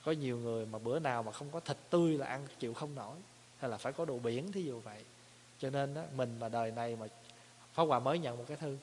[0.04, 2.96] có nhiều người mà bữa nào mà không có thịt tươi là ăn chịu không
[2.96, 3.16] nổi.
[3.58, 5.04] Hay là phải có đồ biển thí dụ vậy.
[5.60, 7.08] Cho nên đó, mình mà đời này mà
[7.74, 8.78] Pháp Hòa mới nhận một cái thư.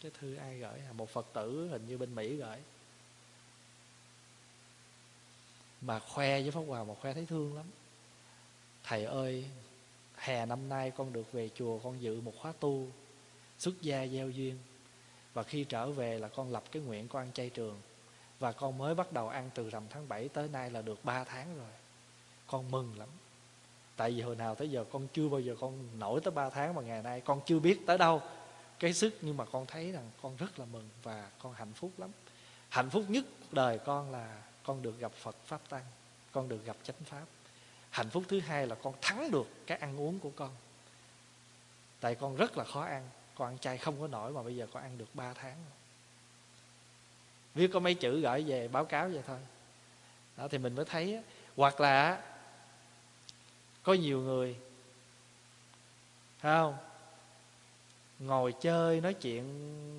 [0.00, 0.78] Cái thư ai gửi?
[0.88, 0.92] À?
[0.92, 2.58] Một Phật tử hình như bên Mỹ gửi.
[5.80, 7.66] Mà khoe với Pháp Hòa mà khoe thấy thương lắm.
[8.84, 9.50] Thầy ơi,
[10.16, 12.86] Hè năm nay con được về chùa, Con dự một khóa tu,
[13.58, 14.58] Xuất gia gieo duyên.
[15.34, 17.80] Và khi trở về là con lập cái nguyện con ăn chay trường.
[18.38, 21.24] Và con mới bắt đầu ăn từ rằm tháng 7 tới nay là được 3
[21.24, 21.70] tháng rồi.
[22.46, 23.08] Con mừng lắm
[23.96, 26.74] tại vì hồi nào tới giờ con chưa bao giờ con nổi tới 3 tháng
[26.74, 28.22] mà ngày nay con chưa biết tới đâu.
[28.78, 31.90] Cái sức nhưng mà con thấy rằng con rất là mừng và con hạnh phúc
[31.98, 32.10] lắm.
[32.68, 35.84] Hạnh phúc nhất đời con là con được gặp phật pháp tăng,
[36.32, 37.24] con được gặp chánh pháp.
[37.90, 40.50] Hạnh phúc thứ hai là con thắng được cái ăn uống của con.
[42.00, 44.66] Tại con rất là khó ăn, con ăn chay không có nổi mà bây giờ
[44.72, 45.56] con ăn được 3 tháng.
[47.54, 49.38] Viết có mấy chữ gửi về, báo cáo vậy thôi.
[50.36, 51.22] Đó, thì mình mới thấy
[51.56, 52.22] hoặc là
[53.84, 54.56] có nhiều người,
[56.40, 56.76] thấy không?
[58.18, 59.44] Ngồi chơi nói chuyện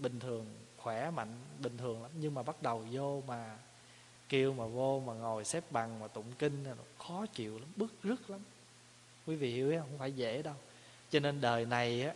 [0.02, 0.46] bình thường,
[0.78, 2.12] khỏe mạnh, bình thường lắm.
[2.20, 3.58] Nhưng mà bắt đầu vô mà
[4.30, 7.92] kêu mà vô mà ngồi xếp bằng mà tụng kinh là khó chịu lắm, bức
[8.04, 8.40] rứt lắm.
[9.28, 9.90] Quý vị hiểu không?
[9.90, 10.56] Không phải dễ đâu.
[11.10, 12.14] Cho nên đời này á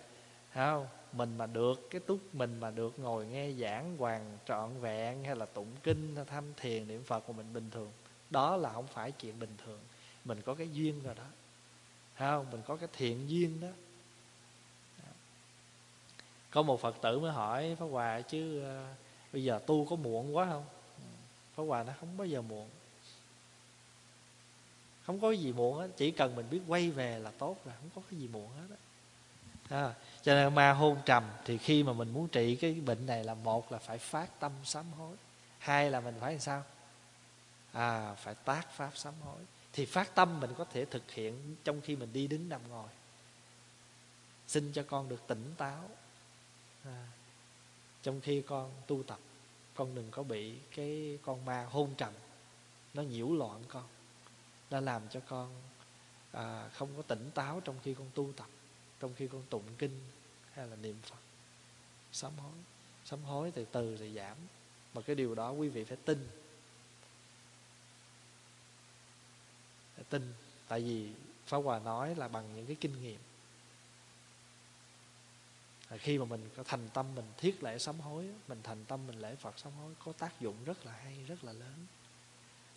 [0.53, 0.87] không?
[1.13, 5.35] Mình mà được, cái túc mình mà được ngồi nghe giảng hoàn trọn vẹn hay
[5.35, 7.91] là tụng kinh, hay tham thiền niệm phật của mình bình thường,
[8.29, 9.79] đó là không phải chuyện bình thường.
[10.25, 11.23] Mình có cái duyên rồi đó
[12.25, 12.51] không?
[12.51, 13.67] Mình có cái thiện duyên đó.
[16.51, 18.93] Có một phật tử mới hỏi pháp hòa chứ ờ,
[19.33, 20.65] bây giờ tu có muộn quá không?
[21.55, 22.69] Pháp hòa nó không bao giờ muộn.
[25.05, 27.89] Không có gì muộn hết chỉ cần mình biết quay về là tốt rồi không
[27.95, 28.75] có cái gì muộn hết
[29.69, 29.93] à,
[30.23, 33.33] cho nên ma hôn trầm thì khi mà mình muốn trị cái bệnh này là
[33.33, 35.15] một là phải phát tâm sám hối
[35.59, 36.63] hai là mình phải làm sao?
[37.71, 39.41] À phải tác pháp sám hối
[39.73, 42.89] thì phát tâm mình có thể thực hiện trong khi mình đi đứng nằm ngồi.
[44.47, 45.89] Xin cho con được tỉnh táo.
[46.83, 47.07] À.
[48.01, 49.19] trong khi con tu tập
[49.75, 52.13] con đừng có bị cái con ma hôn trầm.
[52.93, 53.87] Nó nhiễu loạn con.
[54.69, 55.61] Nó làm cho con
[56.31, 58.47] à, không có tỉnh táo trong khi con tu tập
[58.99, 59.99] trong khi con tụng kinh
[60.51, 61.19] hay là niệm phật.
[62.11, 62.53] Sám hối.
[63.05, 64.37] Sám hối từ từ thì giảm.
[64.93, 66.27] Mà cái điều đó quý vị phải tin.
[70.09, 70.33] Tin.
[70.67, 71.09] Tại vì
[71.45, 73.19] Pháp Hòa nói là bằng những cái kinh nghiệm.
[75.87, 79.07] À, khi mà mình có thành tâm mình thiết lễ sám hối mình thành tâm
[79.07, 81.85] mình lễ phật sám hối có tác dụng rất là hay rất là lớn.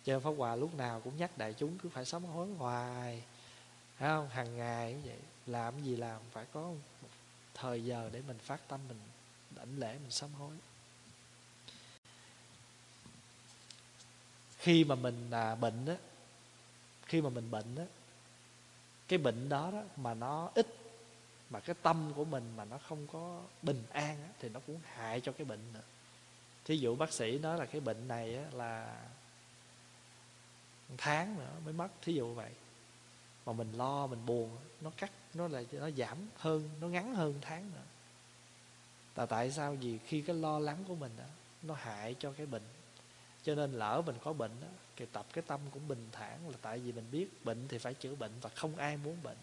[0.03, 3.23] Cho nên pháp hòa lúc nào cũng nhắc đại chúng cứ phải sám hối hoài
[3.97, 4.29] phải không?
[4.29, 5.19] Hàng ngày như vậy.
[5.45, 7.09] Làm gì làm phải có một
[7.53, 8.99] thời giờ để mình phát tâm mình
[9.55, 10.55] đảnh lễ mình sám hối.
[14.57, 15.95] Khi mà mình à, bệnh á
[17.05, 17.83] khi mà mình bệnh đó,
[19.07, 20.67] cái bệnh đó đó mà nó ít
[21.49, 24.79] mà cái tâm của mình mà nó không có bình an á, thì nó cũng
[24.83, 25.81] hại cho cái bệnh nữa.
[26.65, 29.01] Thí dụ bác sĩ nói là cái bệnh này á, là
[30.97, 32.51] tháng nữa mới mất thí dụ vậy.
[33.45, 37.33] Mà mình lo mình buồn nó cắt nó là nó giảm hơn nó ngắn hơn
[37.41, 37.83] tháng nữa.
[39.15, 39.77] Là tại sao?
[39.81, 41.25] Vì khi cái lo lắng của mình đó,
[41.61, 42.61] nó hại cho cái bệnh
[43.43, 46.57] cho nên lỡ mình có bệnh đó, thì tập cái tâm cũng bình thản là
[46.61, 49.37] tại vì mình biết bệnh thì phải chữa bệnh và không ai muốn bệnh.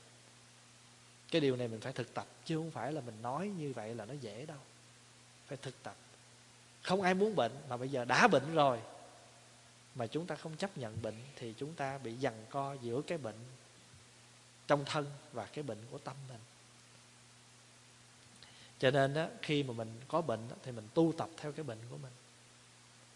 [1.31, 3.95] Cái điều này mình phải thực tập chứ không phải là mình nói như vậy
[3.95, 4.59] là nó dễ đâu.
[5.47, 5.97] Phải thực tập.
[6.83, 8.81] Không ai muốn bệnh mà bây giờ đã bệnh rồi
[9.95, 13.19] mà chúng ta không chấp nhận bệnh thì chúng ta bị giằng co giữa cái
[13.19, 13.39] bệnh
[14.67, 16.41] trong thân và cái bệnh của tâm mình.
[18.79, 21.65] Cho nên đó, khi mà mình có bệnh đó, thì mình tu tập theo cái
[21.65, 22.13] bệnh của mình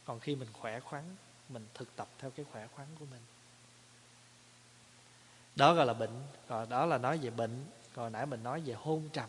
[0.04, 1.04] còn khi mình khỏe khoắn,
[1.48, 3.20] mình thực tập theo cái khỏe khoắn của mình.
[5.56, 7.64] Đó gọi là bệnh còn đó là nói về bệnh.
[7.94, 9.28] Còn nãy mình nói về hôn trầm.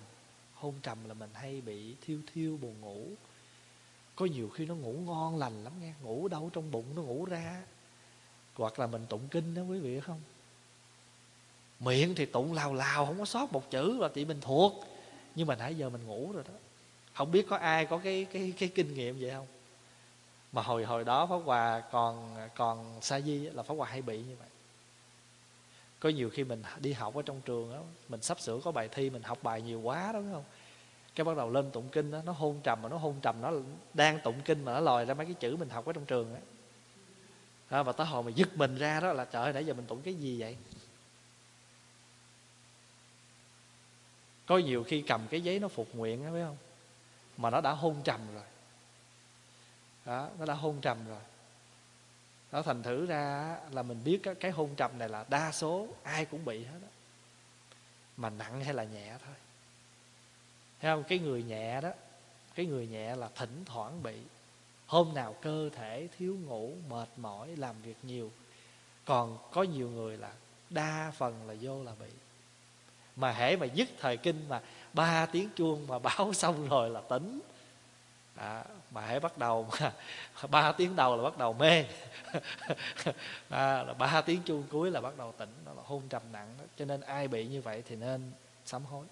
[0.53, 3.07] Hôn trầm là mình hay bị thiêu thiêu, buồn ngủ.
[4.15, 7.25] Có nhiều khi nó ngủ ngon lành lắm nghe, ngủ đâu trong bụng nó ngủ
[7.25, 7.63] ra.
[8.53, 10.21] Hoặc là mình tụng kinh đó, quý vị không?
[11.79, 14.73] Miệng thì tụng lào lào, không có sót một chữ là chị mình thuộc.
[15.35, 16.53] Nhưng mà nãy giờ mình ngủ rồi đó.
[17.13, 19.47] Không biết có ai có cái cái cái kinh nghiệm vậy không?
[20.55, 24.17] Mà hồi hồi đó pháp hòa còn còn sa di là pháp hòa hay bị
[24.17, 24.47] như vậy.
[25.99, 27.79] Có nhiều khi mình đi học ở trong trường đó
[28.09, 30.43] mình sắp sửa có bài thi mình học bài nhiều quá đó đúng không?
[31.15, 33.51] Cái bắt đầu lên tụng kinh đó, nó hôn trầm mà nó hôn trầm nó
[33.93, 36.35] đang tụng kinh mà nó lòi ra mấy cái chữ mình học ở trong trường
[36.35, 36.41] á.
[37.69, 39.85] À, và tới hồi mà dứt mình ra đó là trời ơi nãy giờ mình
[39.85, 40.57] tụng cái gì vậy?
[44.45, 46.57] Có nhiều khi cầm cái giấy nó phục nguyện á phải không?
[47.37, 48.43] Mà nó đã hôn trầm rồi
[50.05, 51.21] đó nó đã hôn trầm rồi.
[52.51, 56.25] Đó thành thử ra là mình biết cái hôn trầm này là đa số ai
[56.25, 56.87] cũng bị hết đó
[58.17, 59.35] mà nặng hay là nhẹ thôi.
[60.81, 61.03] Thấy không?
[61.03, 61.89] Cái người nhẹ đó
[62.55, 64.17] cái người nhẹ là thỉnh thoảng bị.
[64.87, 68.31] Hôm nào cơ thể thiếu ngủ mệt mỏi làm việc nhiều
[69.05, 70.31] còn có nhiều người là
[70.69, 72.09] đa phần là vô là bị.
[73.15, 74.61] Mà hễ mà dứt thời kinh mà
[74.93, 77.39] ba tiếng chuông mà báo xong rồi là tỉnh.
[78.35, 78.65] À,
[78.95, 79.91] mà hãy bắt đầu mà
[80.49, 81.85] ba tiếng đầu là bắt đầu mê.
[83.49, 86.55] À, là ba tiếng chuông cuối là bắt đầu tỉnh đó là hôn trầm nặng
[86.59, 86.65] đó.
[86.77, 88.31] cho nên ai bị như vậy thì nên
[88.65, 89.05] sám hối.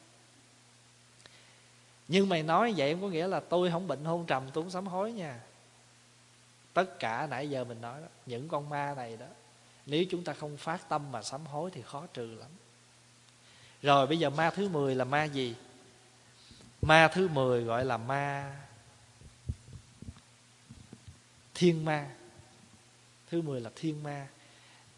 [2.08, 4.88] Nhưng mày nói vậy có nghĩa là tôi không bệnh hôn trầm tôi cũng sám
[4.88, 5.40] hối nha.
[6.74, 9.26] Tất cả nãy giờ mình nói đó những con ma này đó
[9.86, 12.50] nếu chúng ta không phát tâm mà sám hối thì khó trừ lắm.
[13.82, 15.56] Rồi bây giờ ma thứ 10 là ma gì?
[16.82, 18.56] Ma thứ 10 gọi là ma
[21.54, 22.10] thiên ma.
[23.30, 24.28] Thứ 10 là thiên ma.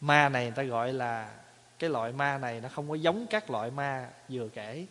[0.01, 1.35] Ma này người ta gọi là,
[1.79, 4.85] cái loại ma này nó không có giống các loại ma vừa kể.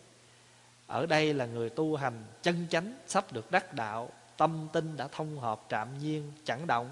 [0.87, 5.07] Ở đây là người tu hành, chân chánh, sắp được đắc đạo, tâm tinh đã
[5.07, 6.89] thông hợp, trạm nhiên, chẳng động,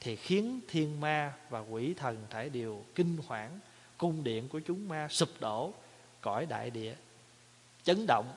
[0.00, 3.58] thì khiến thiên ma và quỷ thần thải điều kinh hoảng,
[3.98, 5.72] cung điện của chúng ma sụp đổ,
[6.20, 6.94] cõi đại địa
[7.84, 8.32] chấn động,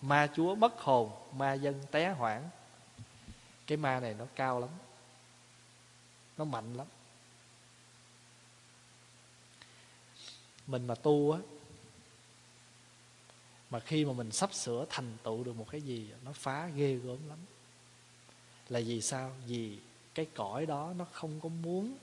[0.00, 2.48] ma chúa mất hồn, ma dân té hoảng.
[3.66, 4.70] Cái ma này nó cao lắm
[6.38, 6.86] nó mạnh lắm.
[10.66, 11.38] Mình mà tu á,
[13.70, 16.94] mà khi mà mình sắp sửa thành tựu được một cái gì, nó phá ghê
[16.94, 17.38] gớm lắm.
[18.68, 19.36] Là vì sao?
[19.46, 19.78] Vì
[20.14, 21.96] cái cõi đó nó không có muốn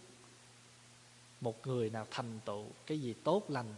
[1.42, 3.76] một người nào thành tựu cái gì tốt lành,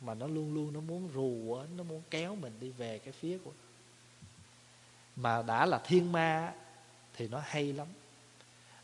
[0.00, 3.38] mà nó luôn luôn nó muốn rù nó muốn kéo mình đi về cái phía
[3.38, 3.64] của nó.
[5.16, 6.54] Mà đã là thiên ma
[7.16, 7.86] thì nó hay lắm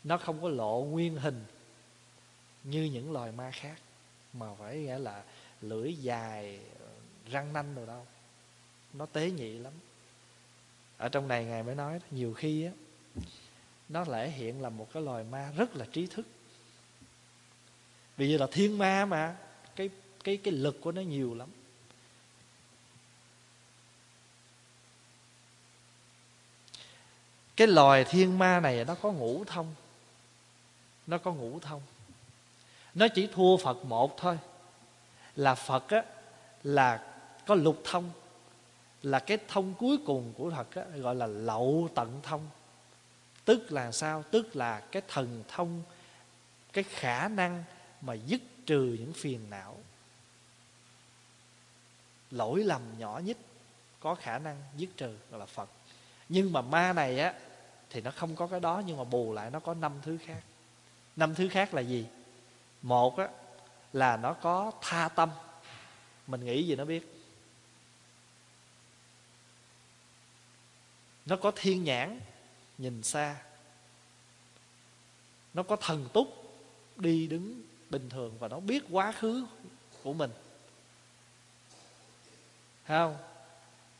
[0.03, 1.45] nó không có lộ nguyên hình
[2.63, 3.81] như những loài ma khác,
[4.33, 5.23] mà phải nghĩa là
[5.61, 6.59] lưỡi dài,
[7.31, 8.05] răng nanh rồi đâu
[8.93, 9.73] nó tế nhị lắm.
[10.97, 12.71] Ở trong này ngài mới nói nhiều khi á,
[13.89, 16.27] nó lại hiện là một cái loài ma rất là trí thức.
[18.17, 19.37] Vì vậy là thiên ma mà,
[19.75, 19.89] cái
[20.23, 21.49] cái cái lực của nó nhiều lắm.
[27.55, 29.75] Cái loài thiên ma này nó có ngũ thông
[31.07, 31.81] nó có ngũ thông.
[32.95, 34.37] Nó chỉ thua phật một thôi.
[35.35, 36.03] Là phật á
[36.63, 37.13] là
[37.45, 38.11] có lục thông.
[39.01, 42.49] Là cái thông cuối cùng của phật á, gọi là lậu tận thông.
[43.45, 44.23] Tức là sao?
[44.31, 45.83] Tức là cái thần thông
[46.73, 47.63] cái khả năng
[48.01, 49.77] mà dứt trừ những phiền não.
[52.31, 53.37] Lỗi lầm nhỏ nhất
[53.99, 55.69] có khả năng dứt trừ gọi là phật.
[56.29, 57.33] Nhưng mà ma này á
[57.89, 60.41] thì nó không có cái đó nhưng mà bù lại nó có năm thứ khác
[61.21, 62.05] năm thứ khác là gì?
[62.81, 63.27] Một á,
[63.93, 65.29] là nó có tha tâm.
[66.27, 67.13] Mình nghĩ gì nó biết?
[71.25, 72.19] Nó có thiên nhãn,
[72.77, 73.41] nhìn xa.
[75.53, 76.27] Nó có thần túc,
[76.95, 79.45] đi đứng bình thường và nó biết quá khứ
[80.03, 80.31] của mình.
[82.85, 83.17] Thấy không?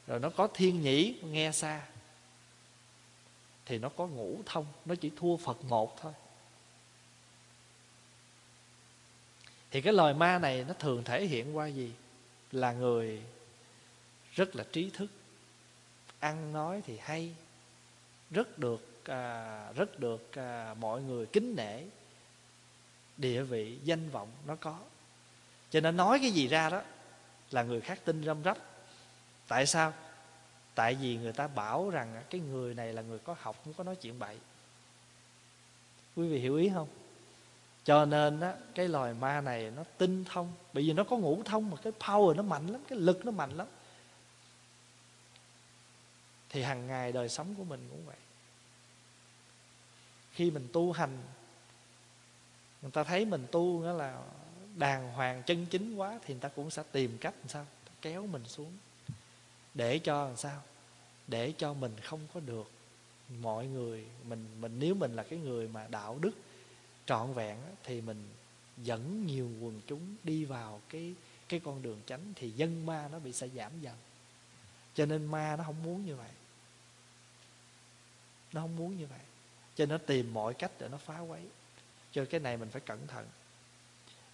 [0.07, 1.81] Rồi nó có thiên nhĩ, nghe xa.
[3.65, 6.13] Thì nó có ngũ thông, nó chỉ thua phật một thôi.
[9.71, 11.91] Thì cái loài ma này nó thường thể hiện qua gì?
[12.51, 13.21] Là người
[14.33, 15.07] rất là trí thức.
[16.19, 17.35] Ăn nói thì hay
[18.31, 21.83] rất được à, rất được à, mọi người kính nể.
[23.17, 24.79] Địa vị danh vọng nó có.
[25.69, 26.81] Cho nên nói cái gì ra đó
[27.51, 28.57] là người khác tin răm rắp.
[29.47, 29.93] Tại sao?
[30.75, 33.83] Tại vì người ta bảo rằng cái người này là người có học không có
[33.83, 34.37] nói chuyện bậy.
[36.15, 36.87] Quý vị hiểu ý không?
[37.83, 40.53] Cho nên á, cái loài ma này nó tinh thông.
[40.73, 43.31] Bởi vì nó có ngũ thông mà cái power nó mạnh lắm cái lực nó
[43.31, 43.67] mạnh lắm.
[46.49, 48.15] Thì hàng ngày đời sống của mình cũng vậy.
[50.31, 51.17] Khi mình tu hành
[52.81, 54.21] người ta thấy mình tu đó là
[54.75, 57.65] đàng hoàng chân chính quá thì người ta cũng sẽ tìm cách làm sao?
[58.01, 58.71] Kéo mình xuống.
[59.73, 60.61] Để cho làm sao?
[61.27, 62.71] Để cho mình không có được
[63.39, 66.31] mọi người mình mình nếu mình là cái người mà đạo đức
[67.05, 68.29] trọn vẹn thì mình
[68.77, 71.13] dẫn nhiều quần chúng đi vào cái
[71.49, 73.95] cái con đường chánh thì dân ma nó bị sẽ giảm dần.
[74.93, 76.29] Cho nên ma nó không muốn như vậy.
[78.53, 79.19] Nó không muốn như vậy.
[79.75, 81.41] Cho nên nó tìm mọi cách để nó phá quấy.
[82.11, 83.27] Cho cái này mình phải cẩn thận.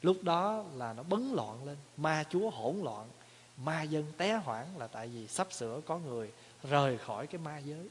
[0.01, 1.77] Lúc đó là nó bấn loạn lên.
[1.97, 3.09] Ma chúa hỗn loạn.
[3.57, 6.31] Ma dân té hoảng là tại vì sắp sửa có người
[6.63, 7.89] rời khỏi cái ma giới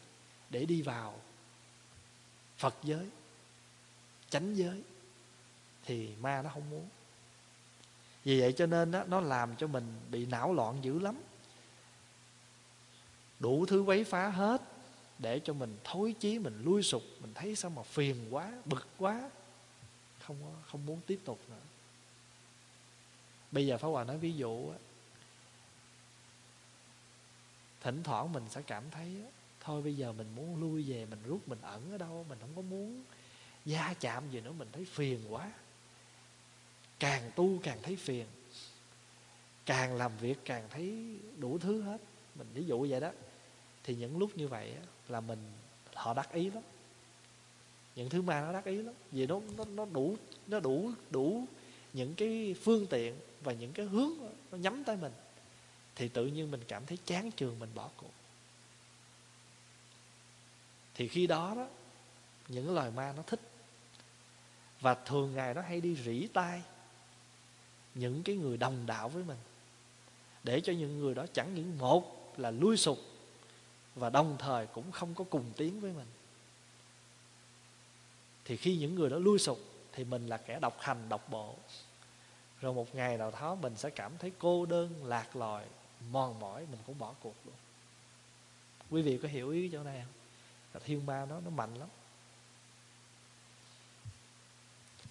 [0.51, 1.15] để đi vào
[2.57, 3.11] phật giới
[4.31, 4.83] chánh giới
[5.85, 6.89] thì ma nó không muốn.
[8.25, 11.17] Vì vậy cho nên đó, nó làm cho mình bị não loạn dữ lắm.
[13.41, 14.63] Đủ thứ quấy phá hết
[15.19, 18.87] để cho mình thối chí mình lui sụp mình thấy sao mà phiền quá bực
[18.99, 19.31] quá.
[20.21, 21.57] Không không muốn tiếp tục nữa.
[23.53, 24.73] Bây giờ phá hòa nói ví dụ
[27.81, 29.23] thỉnh thoảng mình sẽ cảm thấy
[29.61, 32.57] thôi bây giờ mình muốn lui về mình rút mình ẩn ở đâu mình không
[32.57, 33.03] có muốn
[33.67, 35.53] gia chạm gì nữa mình thấy phiền quá.
[36.99, 38.27] Càng tu càng thấy phiền.
[39.67, 42.01] Càng làm việc càng thấy đủ thứ hết.
[42.35, 43.11] Mình ví dụ vậy đó.
[43.85, 44.75] Thì những lúc như vậy
[45.09, 45.39] là mình,
[45.95, 46.63] họ đắc ý lắm.
[47.97, 48.95] Những thứ ma nó đắc ý lắm.
[49.13, 51.45] Vì nó nó nó đủ nó đủ đủ
[51.93, 54.13] những cái phương tiện và những cái hướng
[54.51, 55.13] nó nhắm tới mình.
[55.95, 58.13] Thì tự nhiên mình cảm thấy chán trường mình bỏ cuộc.
[60.95, 61.67] Thì khi đó đó,
[62.49, 63.41] những loài ma nó thích
[64.81, 66.63] và thường ngày nó hay đi rỉ tai
[67.95, 69.39] những cái người đồng đạo với mình.
[70.43, 72.99] Để cho những người đó chẳng những một là lui sụp,
[73.95, 76.07] và đồng thời cũng không có cùng tiếng với mình.
[78.45, 79.59] Thì khi những người đó lui sụp,
[79.93, 81.55] thì mình là kẻ độc hành, độc bộ.
[82.61, 85.65] Rồi một ngày nào đó mình sẽ cảm thấy cô đơn, lạc lòi,
[86.11, 87.55] mòn mỏi, mình cũng bỏ cuộc luôn.
[88.91, 90.83] Quý vị có hiểu ý chỗ này không?
[90.85, 91.89] Thiên ma nó nó mạnh lắm.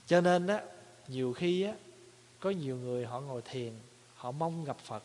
[0.08, 0.62] Cho nên á,
[1.08, 1.74] nhiều khi á,
[2.40, 3.74] có nhiều người họ ngồi thiền,
[4.16, 5.04] họ mong gặp phật.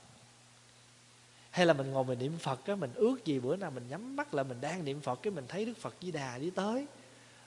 [1.51, 4.17] Hay là mình ngồi mình niệm phật á, mình ước gì bữa nào mình nhắm
[4.17, 6.87] mắt là mình đang niệm phật, cái mình thấy đức phật di đà đi tới,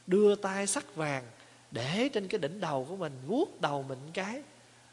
[0.08, 1.24] đưa tay sắc vàng
[1.72, 4.43] để trên cái đỉnh đầu của mình, vuốt đầu mình cái,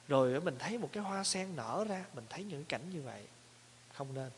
[0.08, 3.22] rồi mình thấy một cái hoa sen nở ra, mình thấy những cảnh như vậy.
[3.92, 4.30] Không nên.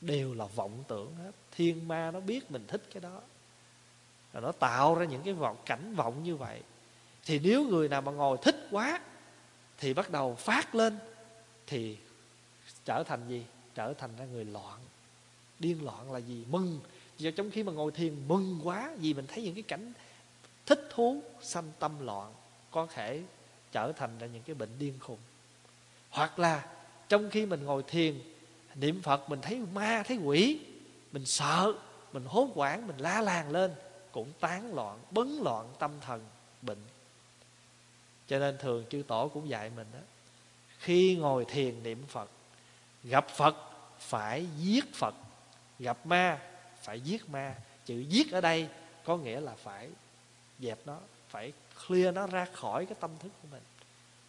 [0.00, 3.20] Đều là vọng tưởng hết thiên ma nó biết mình thích cái đó
[4.36, 6.62] rồi nó tạo ra những cái vọng, cảnh vọng như vậy.
[7.24, 9.00] Thì nếu người nào mà ngồi thích quá,
[9.78, 10.98] thì bắt đầu phát lên,
[11.66, 11.96] thì
[12.84, 13.44] trở thành gì?
[13.74, 14.78] Trở thành ra người loạn.
[15.58, 16.44] Điên loạn là gì?
[16.50, 16.80] Mừng.
[17.18, 19.92] Do trong khi mà ngồi thiền, mừng quá vì mình thấy những cái cảnh
[20.66, 22.32] thích thú, sanh tâm loạn,
[22.70, 23.22] có thể
[23.72, 25.18] trở thành ra những cái bệnh điên khùng.
[26.10, 26.66] Hoặc là
[27.08, 28.18] trong khi mình ngồi thiền,
[28.74, 30.60] niệm phật, mình thấy ma, thấy quỷ,
[31.12, 31.72] mình sợ,
[32.12, 33.74] mình hốt hoảng, mình la làng lên
[34.16, 36.24] cũng tán loạn, bấn loạn tâm thần,
[36.62, 36.78] bệnh.
[38.28, 39.98] Cho nên thường chư tổ cũng dạy mình đó,
[40.78, 42.30] khi ngồi thiền niệm phật,
[43.04, 43.56] gặp phật
[43.98, 45.14] phải giết phật,
[45.78, 46.38] gặp ma
[46.82, 47.54] phải giết ma.
[47.84, 48.68] Chữ giết ở đây
[49.04, 49.88] có nghĩa là phải
[50.58, 50.98] dẹp nó,
[51.28, 51.52] phải
[51.86, 53.62] clear nó ra khỏi cái tâm thức của mình.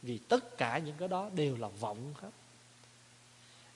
[0.02, 2.32] Vì tất cả những cái đó đều là vọng hết.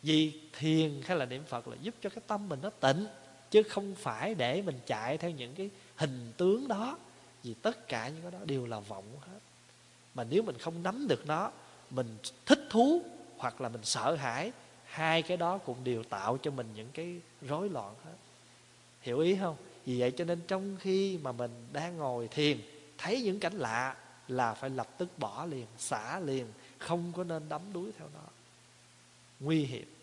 [0.01, 3.07] Vì thiền hay là niệm phật là giúp cho cái tâm mình nó tịnh
[3.51, 5.69] chứ không phải để mình chạy theo những cái
[6.01, 6.97] hình tướng đó,
[7.43, 9.39] vì tất cả những cái đó đều là vọng hết.
[10.13, 11.51] Mà nếu mình không nắm được nó,
[11.89, 13.01] mình thích thú
[13.37, 14.51] hoặc là mình sợ hãi,
[14.85, 18.15] hai cái đó cũng đều tạo cho mình những cái rối loạn hết.
[19.01, 19.55] Hiểu ý không?
[19.85, 22.61] Vì vậy cho nên trong khi mà mình đang ngồi thiền,
[22.97, 23.95] thấy những cảnh lạ
[24.27, 26.45] là phải lập tức bỏ liền, xả liền,
[26.77, 28.25] không có nên đắm đuối theo nó.
[29.39, 29.95] Nguy hiểm.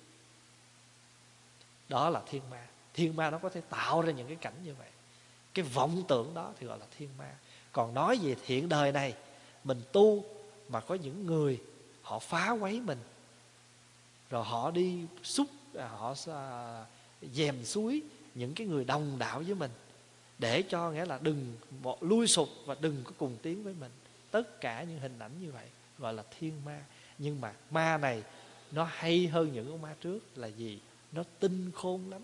[1.88, 2.66] Đó là thiên ma.
[2.94, 4.88] Thiên ma nó có thể tạo ra những cái cảnh như vậy
[5.59, 7.34] cái vọng tưởng đó thì gọi là thiên ma.
[7.72, 9.14] Còn nói về hiện đời này
[9.64, 10.24] mình tu
[10.68, 11.61] mà có những người
[12.02, 12.98] họ phá quấy mình
[14.30, 16.84] rồi họ đi xúc à, họ à,
[17.32, 18.02] dèm suối
[18.34, 19.70] những cái người đồng đạo với mình
[20.38, 21.56] để cho nghĩa là đừng
[22.00, 23.90] lui sụp và đừng có cùng tiến với mình.
[24.30, 25.66] Tất cả những hình ảnh như vậy
[25.98, 26.84] gọi là thiên ma.
[27.18, 28.22] Nhưng mà ma này
[28.72, 30.80] nó hay hơn những con ma trước là gì?
[31.12, 32.22] Nó tinh khôn lắm.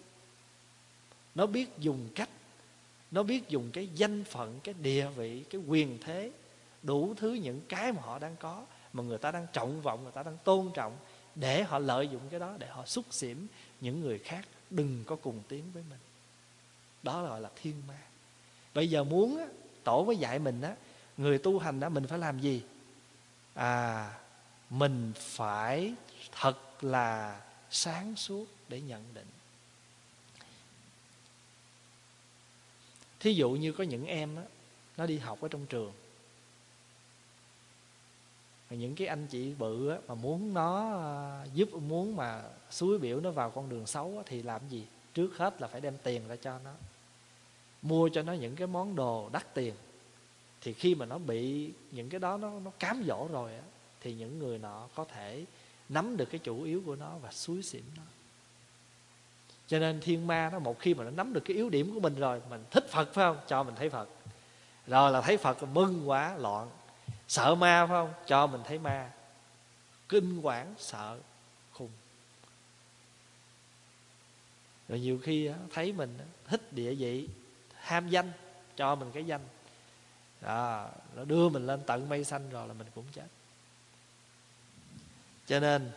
[1.34, 2.28] Nó biết dùng cách
[3.10, 6.30] nó biết dùng cái danh phận cái địa vị cái quyền thế
[6.82, 10.12] đủ thứ những cái mà họ đang có mà người ta đang trọng vọng người
[10.12, 10.96] ta đang tôn trọng
[11.34, 13.46] để họ lợi dụng cái đó để họ xúc xỉm
[13.80, 14.48] những người khác.
[14.70, 15.98] Đừng có cùng tiến với mình.
[17.02, 17.98] Đó là gọi là thiên ma.
[18.74, 19.46] Bây giờ muốn á,
[19.84, 20.74] tổ mới dạy mình á
[21.16, 22.62] người tu hành đó mình phải làm gì?
[23.54, 24.10] À
[24.70, 25.94] mình phải
[26.32, 27.40] thật là
[27.70, 29.26] sáng suốt để nhận định.
[33.24, 34.42] Thí dụ như có những em đó,
[34.96, 35.92] nó đi học ở trong trường
[38.70, 43.20] những cái anh chị bự á, mà muốn nó à, giúp muốn mà suối biểu
[43.20, 44.86] nó vào con đường xấu á, thì làm gì?
[45.14, 46.72] Trước hết là phải đem tiền ra cho nó.
[47.82, 49.74] Mua cho nó những cái món đồ đắt tiền.
[50.60, 53.62] Thì khi mà nó bị những cái đó nó nó cám dỗ rồi á,
[54.00, 55.44] thì những người nọ có thể
[55.88, 58.02] nắm được cái chủ yếu của nó và suối xỉm nó
[59.66, 62.00] cho nên thiên ma nó một khi mà nó nắm được cái yếu điểm của
[62.00, 63.38] mình rồi mình thích phật phải không?
[63.46, 64.08] Cho mình thấy phật.
[64.86, 66.70] Rồi là thấy phật mừng quá loạn.
[67.28, 68.12] Sợ ma phải không?
[68.26, 69.10] Cho mình thấy ma.
[70.08, 71.18] Kinh quản sợ
[71.72, 71.90] khùng.
[74.88, 77.28] Rồi nhiều khi thấy mình thích địa vị
[77.74, 78.32] ham danh
[78.76, 79.40] cho mình cái danh.
[80.40, 83.26] Đó, nó đưa mình lên tận mây xanh rồi là mình cũng chết.
[85.46, 85.90] Cho nên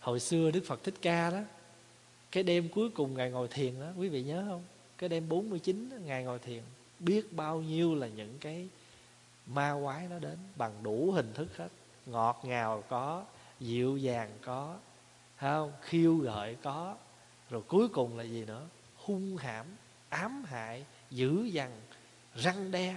[0.00, 1.40] hồi xưa đức phật thích ca đó
[2.34, 4.62] cái đêm cuối cùng ngài ngồi thiền đó quý vị nhớ không?
[4.98, 6.62] Cái đêm 49 đó, ngài ngồi thiền
[6.98, 8.68] biết bao nhiêu là những cái
[9.46, 11.68] ma quái nó đến bằng đủ hình thức hết.
[12.06, 13.24] Ngọt ngào có
[13.60, 14.76] dịu dàng có
[15.36, 15.72] không?
[15.82, 16.96] Khiêu gợi có.
[17.50, 18.66] Rồi cuối cùng là gì nữa?
[18.96, 19.66] Hung hãm
[20.08, 21.70] ám hại dữ dằn
[22.34, 22.96] răng đe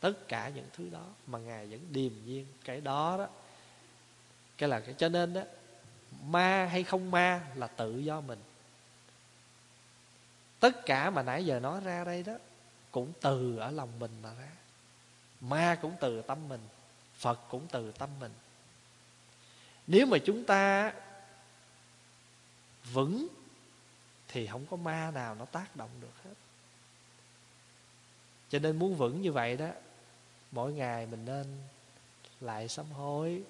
[0.00, 2.46] tất cả những thứ đó mà ngài vẫn điềm nhiên.
[2.64, 3.28] Cái đó đó
[4.58, 5.42] cái là cái cho nên đó
[6.24, 8.38] ma hay không ma là tự do mình
[10.66, 12.32] tất cả mà nãy giờ nói ra đây đó,
[12.90, 14.50] cũng từ ở lòng mình mà ra.
[15.40, 16.60] Ma cũng từ tâm mình,
[17.14, 18.32] phật cũng từ tâm mình.
[19.86, 20.92] Nếu mà chúng ta
[22.92, 23.28] vững
[24.28, 26.34] thì không có ma nào nó tác động được hết.
[28.48, 29.70] Cho nên muốn vững như vậy đó,
[30.52, 31.46] mỗi ngày mình nên
[32.40, 33.42] lại sám hối,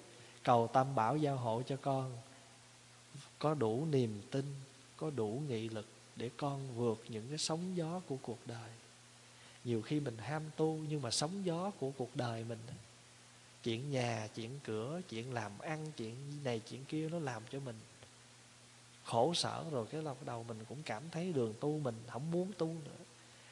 [0.43, 2.17] cầu tâm bảo giao hộ cho con.
[3.39, 4.55] Có đủ niềm tin,
[4.97, 5.85] có đủ nghị lực
[6.17, 8.69] để con vượt những cái sóng gió của cuộc đời.
[9.63, 12.59] Nhiều khi mình ham tu nhưng mà sóng gió của cuộc đời mình,
[13.63, 17.75] chuyện nhà, chuyện cửa, chuyện làm ăn, chuyện này, chuyện kia nó làm cho mình
[19.03, 22.51] khổ sở rồi cái lúc đầu mình cũng cảm thấy đường tu mình không muốn
[22.57, 23.03] tu nữa.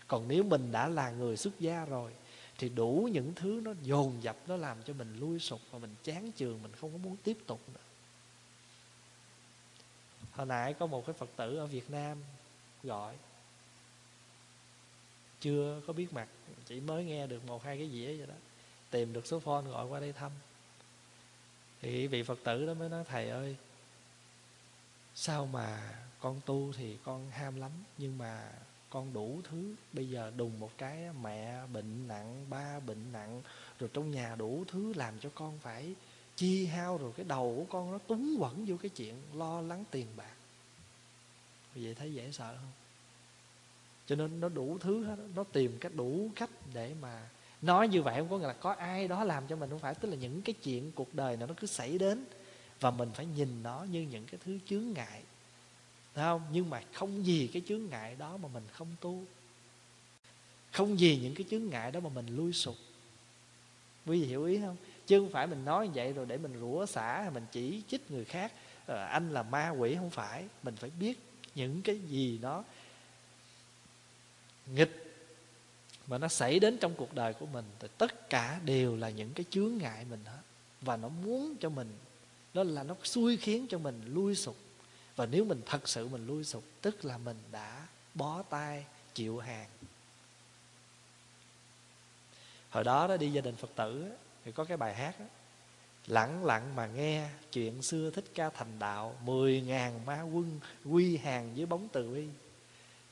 [0.08, 2.12] Còn nếu mình đã là người xuất gia rồi
[2.58, 5.96] thì đủ những thứ nó dồn dập, nó làm cho mình lui sụp và mình
[6.04, 7.80] chán chường, mình không có muốn tiếp tục nữa.
[10.32, 12.18] Hồi nãy có một cái phật tử ở việt nam
[12.86, 13.16] gọi.
[15.42, 16.28] Chưa có biết mặt,
[16.66, 18.34] chỉ mới nghe được một hai cái dĩa vậy đó.
[18.90, 20.32] Tìm được số phone gọi qua đây thăm.
[21.82, 23.56] Thì vị phật tử đó mới nói, thầy ơi,
[25.16, 28.52] sao mà con tu thì con ham lắm, nhưng mà
[28.90, 29.76] con đủ thứ.
[29.94, 33.42] Bây giờ đùng một cái mẹ bệnh nặng, ba bệnh nặng,
[33.80, 35.96] rồi trong nhà đủ thứ làm cho con phải
[36.36, 39.84] chi hao, rồi cái đầu của con nó túng quẩn vô cái chuyện lo lắng
[39.92, 40.35] tiền bạc
[41.76, 42.72] vậy thấy dễ sợ không
[44.08, 47.30] cho nên nó đủ thứ hết nó tìm cách đủ cách để mà
[47.62, 49.96] nói như vậy không có nghĩa là có ai đó làm cho mình không phải.
[49.96, 52.26] Tức là những cái chuyện cuộc đời này nó cứ xảy đến
[52.80, 55.22] và mình phải nhìn nó như những cái thứ chướng ngại.
[56.16, 56.42] Thấy không?
[56.52, 59.24] Nhưng mà không gì cái chướng ngại đó mà mình không tu.
[60.72, 62.76] Không gì những cái chướng ngại đó mà mình lui sụp.
[64.06, 64.76] Quý vị hiểu ý không?
[65.08, 68.26] Chứ không phải mình nói vậy rồi để mình rủa xả mình chỉ trích người
[68.26, 68.52] khác.
[68.88, 70.46] À, anh là ma quỷ không phải.
[70.64, 71.20] Mình phải biết
[71.56, 72.64] những cái gì đó
[74.66, 75.06] nghịch
[76.08, 79.34] mà nó xảy đến trong cuộc đời của mình thì tất cả đều là những
[79.34, 80.42] cái chướng ngại mình hết.
[80.82, 81.98] Và nó muốn cho mình
[82.54, 84.56] đó là nó xui khiến cho mình lui sụp.
[85.16, 89.40] Và nếu mình thật sự mình lui sụp tức là mình đã bó tay chịu
[89.40, 89.68] hàng.
[92.70, 94.12] Hồi đó đó đi gia đình phật tử
[94.46, 95.26] thì có cái bài hát đó,
[96.08, 101.18] lặng lặng mà nghe chuyện xưa thích ca thành đạo, mười ngàn ma quân quy
[101.18, 102.28] hàng dưới bóng từ bi.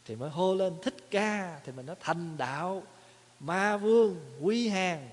[0.05, 1.59] Thì mới hô lên, thích ca!
[1.65, 2.83] Thì mình nói, thành đạo,
[3.39, 5.09] ma vương quy hàng.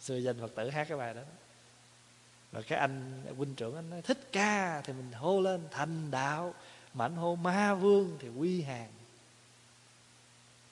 [0.00, 1.22] Xưa danh phật tử hát cái bài đó.
[2.52, 4.80] Rồi cái anh, huynh trưởng anh nói, thích ca!
[4.80, 6.54] Thì mình hô lên, thành đạo.
[6.94, 8.90] Mà anh hô, ma vương thì quy hàng.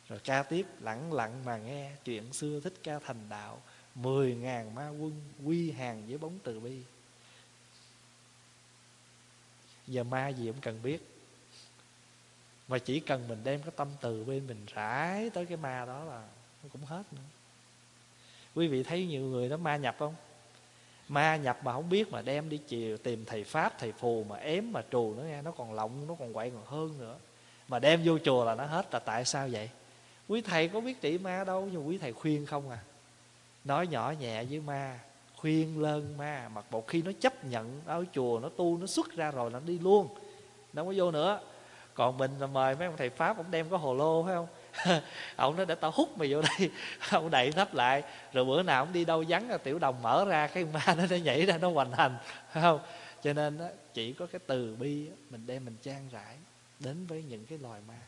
[0.08, 3.62] Rồi ca tiếp, lặng lặng mà nghe chuyện xưa thích ca thành đạo
[4.02, 5.12] mười ngàn ma quân
[5.44, 6.82] quy hàng với bóng từ bi.
[9.86, 11.08] Giờ ma gì cũng cần biết.
[12.68, 16.04] Mà chỉ cần mình đem cái tâm từ bên mình rải tới cái ma đó
[16.04, 16.28] là
[16.62, 17.22] nó cũng hết nữa.
[18.54, 20.14] Quý vị thấy nhiều người đó ma nhập không?
[21.08, 24.36] Ma nhập mà không biết mà đem đi chiều tìm thầy pháp, thầy phù mà
[24.36, 27.18] ém mà trù nó nghe, nó còn lộng, nó còn quậy còn hơn nữa.
[27.68, 29.70] Mà đem vô chùa là nó hết, là tại sao vậy?
[30.28, 32.78] Quý thầy có biết trị ma đâu, nhưng quý thầy khuyên không à
[33.64, 34.98] nói nhỏ nhẹ với ma
[35.36, 39.16] khuyên lơn ma mà một khi nó chấp nhận ở chùa nó tu nó xuất
[39.16, 40.08] ra rồi nó đi luôn.
[40.72, 41.40] Nó có vô nữa.
[41.94, 44.46] Còn mình là mời mấy ông thầy pháp ông đem có hồ lô phải không?
[45.36, 46.70] Ông nói để tao hút mày vô đây.
[47.10, 48.02] Ông đậy nắp lại.
[48.32, 51.06] Rồi bữa nào ông đi đâu vắng là tiểu đồng mở ra cái ma nó
[51.10, 52.16] nó nhảy ra nó hoành hành
[52.52, 52.80] phải không?
[53.22, 53.58] Cho nên
[53.94, 56.36] chỉ có cái từ bi mình đem mình trang rãi
[56.78, 57.98] đến với những cái loài ma.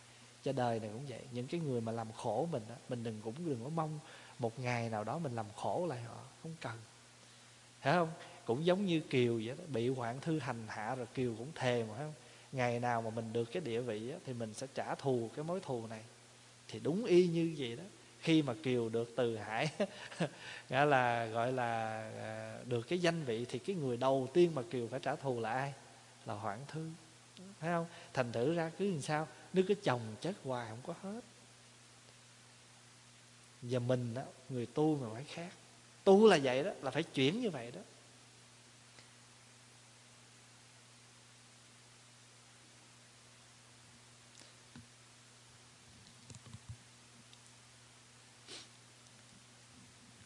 [0.43, 1.21] Cho đời này cũng vậy.
[1.33, 3.99] Những cái người mà làm khổ mình đó, mình đừng cũng đừng có mong
[4.41, 6.79] một ngày nào đó mình làm khổ lại họ không cần.
[7.81, 8.09] Phải không?
[8.45, 11.83] Cũng giống như kiều vậy đó bị hoạn thư hành hạ rồi kiều cũng thề
[11.83, 12.15] mà phải không?
[12.53, 15.45] Ngày nào mà mình được cái địa vị á, thì mình sẽ trả thù cái
[15.45, 16.03] mối thù này.
[16.69, 17.83] Thì đúng y như vậy đó.
[18.21, 19.69] Khi mà kiều được từ hải
[20.71, 24.63] nghĩa là gọi là à, được cái danh vị thì cái người đầu tiên mà
[24.71, 25.73] kiều phải trả thù là ai?
[26.27, 26.91] Là hoạn thư.
[27.61, 27.87] Phải không?
[28.15, 29.29] Thành thử ra cứ làm sao?
[29.53, 31.21] Nếu cái chồng chết hoài không có hết
[33.63, 35.51] và mình đó người tu mà phải khác.
[36.05, 37.81] Tu là vậy đó, là phải chuyển như vậy đó.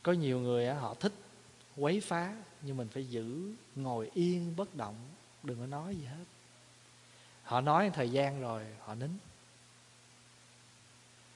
[0.03, 1.12] Có nhiều người họ thích
[1.76, 4.97] quấy phá, nhưng mình phải giữ ngồi yên, bất động,
[5.43, 6.24] đừng có nói gì hết.
[7.43, 9.11] Họ nói thời gian rồi, họ nín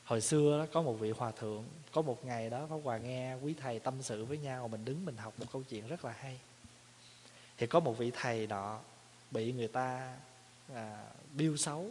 [0.08, 3.34] hồi xưa đó có một vị hòa thượng có một ngày đó pháp hòa nghe
[3.34, 6.12] quý thầy tâm sự với nhau mình đứng mình học một câu chuyện rất là
[6.12, 6.38] hay.
[7.58, 8.80] Thì có một vị thầy đó
[9.30, 10.16] bị người ta
[10.74, 11.04] à,
[11.34, 11.90] biêu xấu.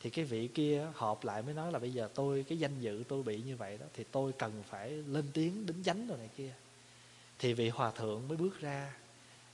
[0.00, 3.04] Thì cái vị kia họp lại mới nói là bây giờ tôi cái danh dự
[3.08, 6.28] tôi bị như vậy đó thì tôi cần phải lên tiếng đính chánh rồi này
[6.36, 6.52] kia.
[7.38, 8.94] Thì vị hòa thượng mới bước ra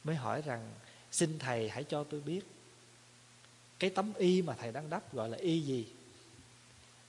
[0.05, 0.71] mới hỏi rằng
[1.11, 2.41] xin thầy hãy cho tôi biết
[3.79, 5.87] cái tấm y mà thầy đang đắp gọi là y gì?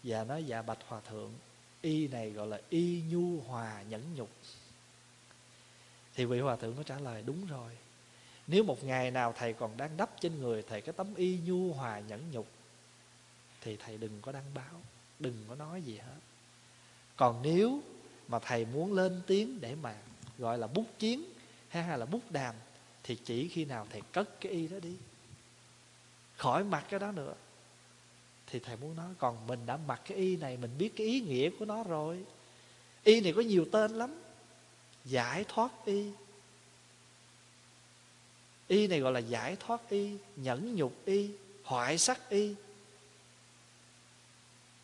[0.04, 1.34] Và nói dạ bạch hòa thượng,
[1.82, 4.30] y này gọi là y nhu hòa nhẫn nhục.
[6.16, 7.72] Thì vị hòa thượng có trả lời, đúng rồi.
[8.47, 11.74] Nếu một ngày nào thầy còn đang đắp trên người thầy cái tấm y nhu
[11.74, 12.47] hòa nhẫn nhục,
[13.62, 14.82] thì thầy đừng có đăng báo,
[15.20, 16.20] đừng có nói gì hết.
[17.16, 17.82] Còn nếu
[18.28, 19.95] mà thầy muốn lên tiếng để mà
[20.38, 21.24] gọi là bút chiến
[21.70, 22.56] hay là bút đàm,
[23.04, 24.95] thì chỉ khi nào thầy cất cái y đó đi.
[26.38, 27.34] Khỏi mặt cái đó nữa
[28.52, 31.22] thì thầy muốn nói còn mình đã mặc cái y này mình biết cái ý
[31.22, 32.24] nghĩa của nó rồi.
[33.04, 34.22] Y này có nhiều tên lắm.
[35.06, 36.12] Giải thoát y.
[38.68, 41.30] Y này gọi là giải thoát y nhẫn nhục y
[41.64, 42.56] hoại sắc y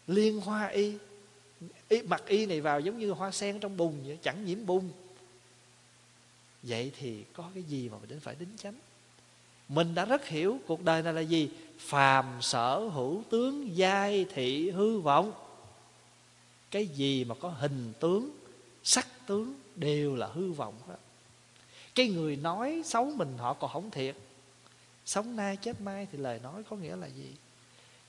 [0.07, 0.93] liên hoa y,
[1.89, 4.89] y mặc y này vào giống như hoa sen trong bùn vậy chẳng nhiễm bùn.
[6.63, 8.76] Vậy thì có cái gì mà mình đến phải đính chánh?
[9.70, 11.49] Mình đã rất hiểu cuộc đời này là gì?
[11.80, 15.34] Phàm sở hữu tướng giai thị hư vọng.
[16.71, 18.38] Cái gì mà có hình tướng,
[18.84, 20.97] sắc tướng đều là hư vọng hết.
[21.95, 24.15] Cái người nói xấu mình họ còn không thiệt.
[25.05, 27.36] Sống nay chết mai thì lời nói có nghĩa là gì?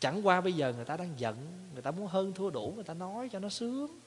[0.00, 1.36] Chẳng qua bây giờ người ta đang giận,
[1.72, 3.98] người ta muốn hơn thua đủ, người ta nói cho nó sướng.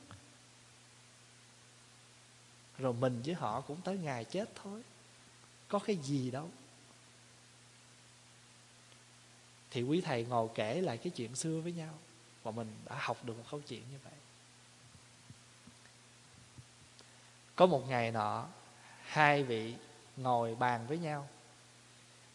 [2.77, 4.81] Rồi mình với họ cũng tới ngày chết thôi.
[5.67, 6.49] Có cái gì đâu.
[9.71, 11.93] Thì quý thầy ngồi kể lại cái chuyện xưa với nhau.
[12.43, 14.13] Và mình đã học được một câu chuyện như vậy.
[17.55, 18.47] Có một ngày nọ,
[19.03, 19.73] hai vị
[20.17, 21.27] ngồi bàn với nhau.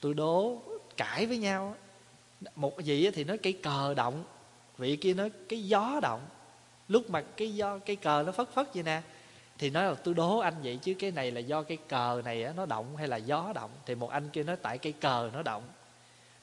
[0.00, 0.62] Tôi đố
[0.96, 1.76] cãi với nhau
[2.56, 4.24] một vị thì nói cây cờ động,
[4.78, 6.26] vị kia nói cái gió động.
[6.88, 9.02] Lúc mà cái do, cái cờ nó phất phất vậy nè,
[9.58, 12.52] thì nói là tôi đố anh vậy chứ cái này là do cái cờ này
[12.56, 13.70] nó động hay là gió động?
[13.86, 15.62] Thì một anh kia nói tại cây cờ nó động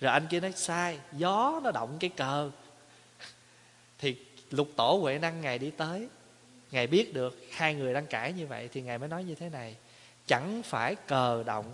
[0.01, 2.49] rồi anh kia nói, sai, gió nó động cái cờ.
[3.99, 4.15] Thì
[4.49, 6.07] lục tổ huệ năng ngày đi tới
[6.71, 9.49] ngài biết được hai người đang cãi như vậy thì ngài mới nói như thế
[9.49, 9.75] này,
[10.27, 11.65] chẳng phải cờ động,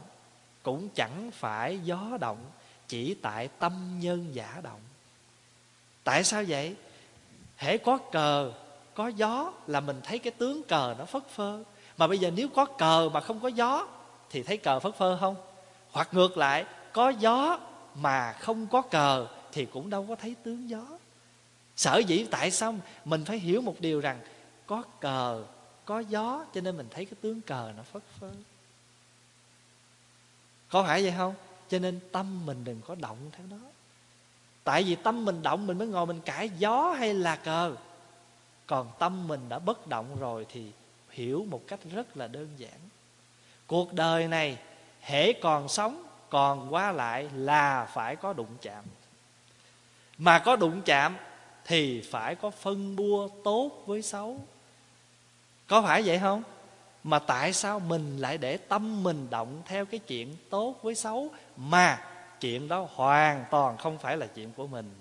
[0.63, 2.37] cũng chẳng phải gió động,
[2.87, 4.79] chỉ tại tâm nhân giả động.
[6.03, 6.75] Tại sao vậy?
[7.57, 8.51] Hễ có cờ,
[8.93, 11.63] có gió là mình thấy cái tướng cờ nó phất phơ.
[11.97, 13.87] Mà bây giờ nếu có cờ mà không có gió
[14.29, 15.35] thì thấy cờ phất phơ không?
[15.91, 17.59] Hoặc ngược lại, có gió
[17.97, 20.85] mà không có cờ thì cũng đâu có thấy tướng gió.
[21.75, 22.75] Sở dĩ tại sao
[23.05, 24.19] mình phải hiểu một điều rằng
[24.65, 25.43] có cờ,
[25.85, 28.31] có gió, cho nên mình thấy cái tướng cờ nó phất phơ
[30.69, 31.33] có phải vậy không?
[31.69, 33.57] Cho nên tâm mình đừng có động theo đó
[34.67, 37.75] tại vì tâm mình động, mình mới ngồi mình cãi gió hay là cờ.
[38.65, 40.71] Còn tâm mình đã bất động rồi thì
[41.09, 42.79] hiểu một cách rất là đơn giản.
[43.67, 44.57] Cuộc đời này,
[45.01, 48.83] hễ còn sống còn qua lại là phải có đụng chạm.
[50.17, 51.17] Mà có đụng chạm
[51.65, 54.39] thì phải có phân bua tốt với xấu.
[55.67, 56.43] Có phải vậy không?
[57.03, 61.29] Mà tại sao mình lại để tâm mình động theo cái chuyện tốt với xấu,
[61.57, 61.99] mà
[62.39, 64.91] chuyện đó hoàn toàn không phải là chuyện của mình?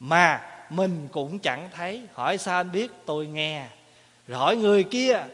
[0.00, 2.06] Mà mình cũng chẳng thấy.
[2.12, 2.90] Hỏi sao anh biết?
[3.06, 3.66] Tôi nghe.
[4.28, 5.24] Rồi hỏi người kia,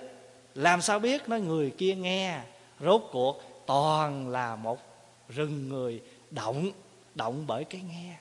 [0.54, 1.28] làm sao biết?
[1.28, 2.40] Nó người kia nghe.
[2.80, 4.87] Rốt cuộc toàn là một
[5.28, 6.70] rừng người động
[7.14, 8.16] động bởi cái nghe.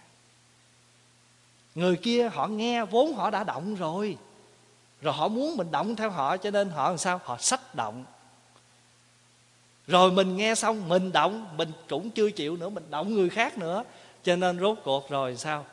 [1.76, 4.18] Người kia họ nghe vốn họ đã động rồi
[5.01, 7.22] rồi họ muốn mình động theo họ cho nên họ làm sao?
[7.24, 8.05] Họ sách động.
[9.88, 13.58] Rồi mình nghe xong, mình động, mình cũng chưa chịu nữa, mình động người khác
[13.58, 13.84] nữa,
[14.24, 15.66] cho nên rốt cuộc rồi sao?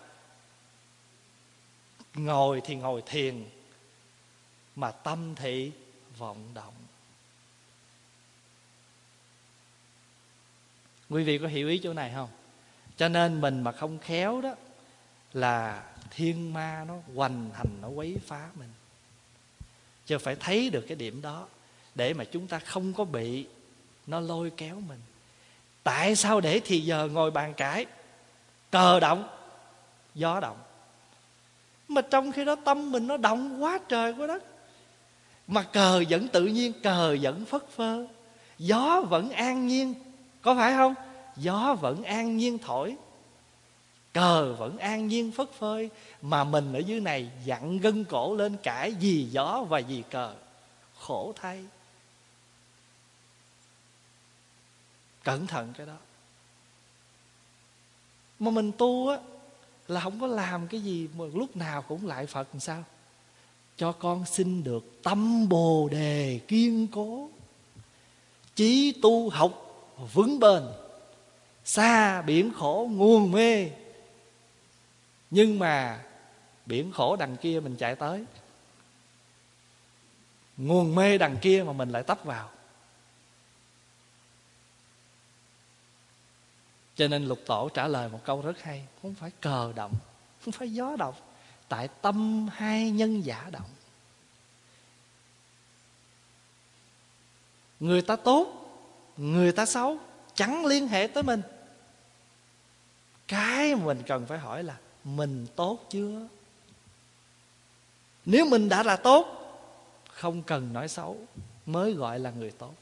[2.14, 3.44] Ngồi thì ngồi thiền,
[4.76, 5.72] mà tâm thị
[6.18, 6.74] vọng động.
[11.14, 12.28] Quý vị có hiểu ý chỗ này không?
[12.96, 14.54] Cho nên mình mà không khéo đó,
[15.32, 18.68] là thiên ma nó hoành hành, nó quấy phá mình.
[20.06, 21.46] Chứ phải thấy được cái điểm đó,
[21.94, 23.46] để mà chúng ta không có bị
[24.06, 25.00] nó lôi kéo mình.
[25.82, 27.86] Tại sao để thì giờ ngồi bàn cãi,
[28.70, 29.28] cờ động,
[30.14, 30.58] gió động?
[31.88, 34.44] Mà trong khi đó tâm mình nó động quá trời quá đất.
[35.46, 38.06] Mà cờ vẫn tự nhiên, cờ vẫn phất phơ,
[38.58, 39.94] gió vẫn an nhiên,
[40.42, 40.94] có phải không?
[41.36, 42.96] Gió vẫn an nhiên thổi,
[44.12, 45.90] cờ vẫn an nhiên phất phơi
[46.22, 50.34] mà mình ở dưới này dặn gân cổ lên cãi vì gió và vì cờ,
[50.98, 51.64] khổ thay.
[55.24, 55.96] Cẩn thận cái đó.
[58.38, 59.18] Mà mình tu á,
[59.88, 62.84] là không có làm cái gì mà lúc nào cũng lại phật làm sao?
[63.76, 67.28] Cho con xin được tâm bồ đề kiên cố.
[68.54, 69.52] Chí tu học
[70.12, 70.62] vững bền
[71.64, 73.70] xa biển khổ nguồn mê.
[75.30, 76.04] Nhưng mà
[76.66, 78.24] biển khổ đằng kia mình chạy tới.
[80.56, 82.50] Nguồn mê đằng kia mà mình lại tấp vào.
[86.96, 88.86] Cho nên lục tổ trả lời một câu rất hay.
[89.02, 89.92] Không phải cờ động,
[90.44, 91.14] không phải gió động,
[91.68, 93.70] tại tâm hai nhân giả động.
[97.80, 98.46] Người ta tốt,
[99.16, 99.98] người ta xấu,
[100.34, 101.42] chẳng liên hệ tới mình
[103.34, 106.28] cái mình cần phải hỏi là mình tốt chưa?
[108.24, 109.26] Nếu mình đã là tốt,
[110.10, 111.18] không cần nói xấu,
[111.66, 112.74] mới gọi là người tốt.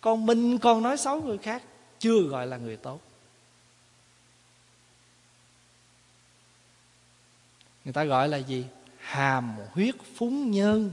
[0.00, 1.62] Còn mình còn nói xấu người khác,
[1.98, 3.00] chưa gọi là người tốt.
[7.84, 8.66] Người ta gọi là gì?
[8.98, 10.90] Hàm huyết phúng nhân,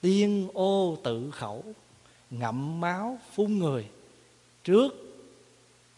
[0.00, 1.64] tiên ô tự khẩu,
[2.30, 3.88] ngậm máu phun người.
[4.64, 4.88] Trước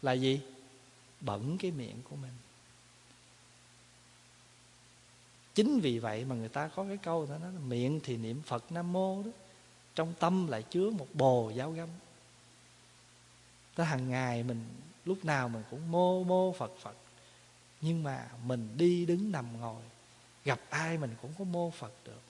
[0.02, 0.40] là gì?
[1.22, 2.32] Bẩn cái miệng của mình.
[5.54, 8.72] Chính vì vậy mà người ta có cái câu đó, nói miệng thì niệm phật
[8.72, 9.30] nam mô đó
[9.94, 11.88] trong tâm lại chứa một bồ giáo găm
[13.74, 14.66] ta hàng ngày mình
[15.04, 16.96] lúc nào mình cũng mô mô phật phật.
[17.80, 19.82] Nhưng mà mình đi đứng nằm ngồi
[20.44, 22.20] gặp ai mình cũng có mô phật được.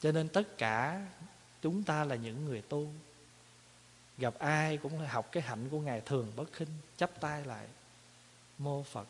[0.00, 1.06] Cho nên tất cả
[1.62, 2.88] chúng ta là những người tu
[4.18, 7.66] gặp ai cũng học cái hạnh của ngài thường bất khinh, chắp tay lại.
[8.58, 9.08] Mô phật,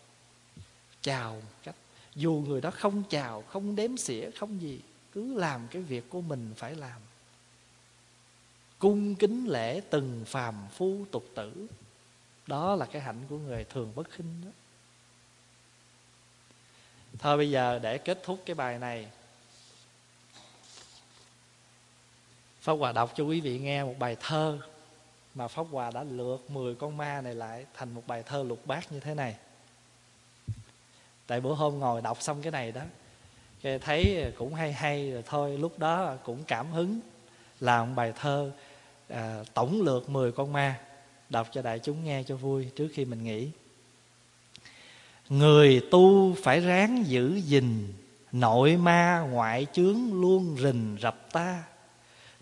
[1.03, 1.75] chào một cách.
[2.15, 4.81] Dù người đó không chào, không đếm xỉa, không gì,
[5.13, 7.01] cứ làm cái việc của mình phải làm.
[8.79, 11.67] Cung kính lễ từng phàm phu tục tử.
[12.47, 14.51] Đó là cái hạnh của người thường bất khinh đó.
[17.19, 19.09] Thôi bây giờ để kết thúc cái bài này.
[22.61, 24.59] Pháp Hòa đọc cho quý vị nghe một bài thơ
[25.35, 28.67] mà Pháp Hòa đã lượt 10 con ma này lại thành một bài thơ lục
[28.67, 29.37] bát như thế này.
[31.27, 32.83] Tại bữa hôm ngồi đọc xong cái này đó,
[33.63, 37.01] cái thấy cũng hay hay rồi thôi lúc đó cũng cảm hứng
[37.61, 38.53] làm bài thơ
[39.09, 40.81] à, tổng lượt 10 con ma
[41.29, 43.51] đọc cho đại chúng nghe cho vui trước khi mình nghỉ.
[45.29, 47.93] Người tu phải ráng giữ gìn
[48.33, 51.65] Nội ma ngoại chướng luôn rình rập ta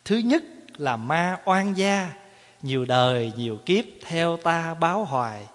[0.05, 0.43] Thứ nhất
[0.77, 2.20] là ma oan gia
[2.63, 5.47] nhiều đời, nhiều kiếp theo ta báo hoài.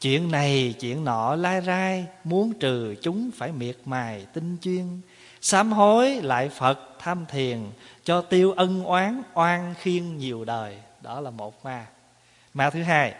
[0.00, 5.00] Chuyện này, chuyện nọ lai rai, Muốn trừ chúng phải miệt mài tinh chuyên.
[5.40, 7.58] Sám hối lại Phật tham thiền,
[8.04, 10.76] Cho tiêu ân oán oan khiên nhiều đời.
[11.02, 11.86] Đó là một ma.
[12.54, 13.14] Ma thứ hai.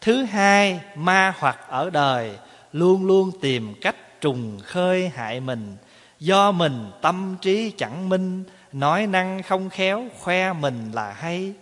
[0.00, 2.32] Thứ hai, ma hoặc ở đời,
[2.72, 5.76] Luôn luôn tìm cách trùng khơi hại mình.
[6.20, 11.52] Do mình tâm trí chẳng minh, nói năng không khéo, khoe mình là hay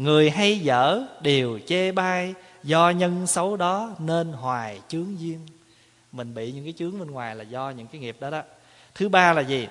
[0.00, 5.38] người hay dở đều chê bai, do nhân xấu đó nên hoài chướng duyên.
[6.12, 8.42] Mình bị những cái chướng bên ngoài là do những cái nghiệp đó đó.
[8.94, 9.68] Thứ ba là gì?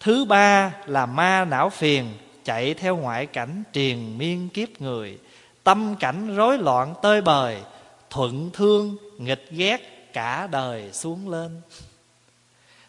[0.00, 2.06] Thứ ba là ma não phiền,
[2.44, 5.18] chạy theo ngoại cảnh triền miên kiếp người.
[5.64, 7.56] Tâm cảnh rối loạn tơi bời,
[8.10, 11.60] thuận thương, nghịch ghét cả đời xuống lên.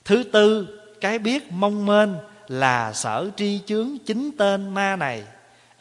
[0.05, 0.67] Thứ tư,
[1.01, 2.17] cái biết mong mênh
[2.47, 5.23] là sở tri chướng chính tên ma này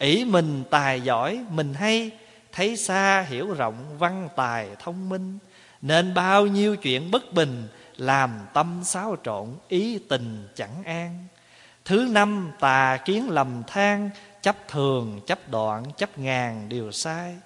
[0.00, 2.10] ỷ mình tài giỏi, mình hay.
[2.52, 5.38] Thấy xa hiểu rộng, văn tài thông minh.
[5.82, 11.26] Nên bao nhiêu chuyện bất bình, làm tâm xáo trộn, ý tình chẳng an.
[11.84, 14.10] Thứ năm, tà kiến lầm than,
[14.42, 17.36] chấp thường, chấp đoạn, chấp ngàn điều sai.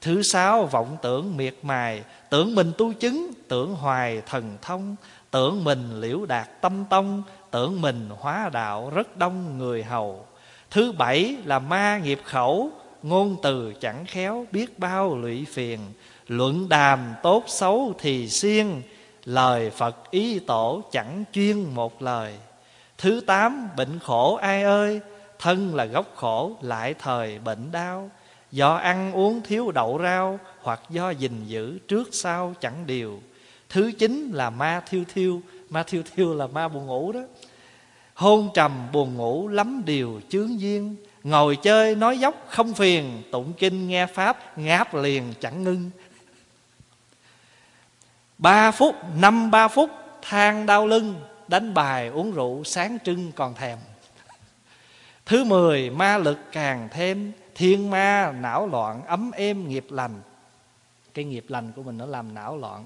[0.00, 4.96] Thứ sáu, vọng tưởng miệt mài, tưởng mình tu chứng, tưởng hoài thần thông.
[5.30, 10.26] Tưởng mình liễu đạt tâm tông, tưởng mình hóa đạo rất đông người hầu
[10.72, 12.70] thứ bảy là ma nghiệp khẩu,
[13.02, 15.80] ngôn từ chẳng khéo, biết bao lụy phiền.
[16.28, 18.82] Luận đàm tốt xấu thì siêng,
[19.24, 22.34] lời phật ý tổ chẳng chuyên một lời.
[22.98, 25.00] Thứ tám, bệnh khổ ai ơi?
[25.38, 28.10] Thân là gốc khổ, lại thời bệnh đau.
[28.50, 33.20] Do ăn uống thiếu đậu rau, hoặc do gìn giữ trước sau chẳng điều
[33.68, 37.20] thứ chín là ma thiêu thiêu, ma thiêu thiêu là ma buồn ngủ đó
[38.22, 40.96] hôn trầm buồn ngủ lắm điều chướng duyên.
[41.24, 45.90] Ngồi chơi nói dốc không phiền, tụng kinh nghe pháp, ngáp liền chẳng ngưng.
[48.38, 49.90] Ba phút, năm ba phút,
[50.22, 51.14] than đau lưng,
[51.48, 53.78] đánh bài uống rượu sáng trưng còn thèm.
[55.26, 60.20] Thứ mười, ma lực càng thêm, thiên ma não loạn ấm êm nghiệp lành.
[61.14, 62.84] Cái nghiệp lành của mình nó làm não loạn.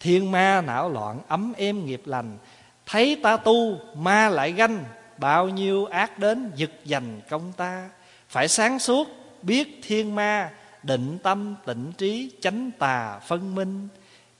[0.00, 2.38] Thiên ma não loạn ấm êm nghiệp lành
[2.86, 4.84] thấy ta tu, ma lại ganh.
[5.18, 7.90] Bao nhiêu ác đến, giật giành công ta.
[8.28, 9.08] Phải sáng suốt,
[9.42, 10.50] biết thiên ma.
[10.82, 13.88] Định tâm, tịnh trí, chánh tà, phân minh.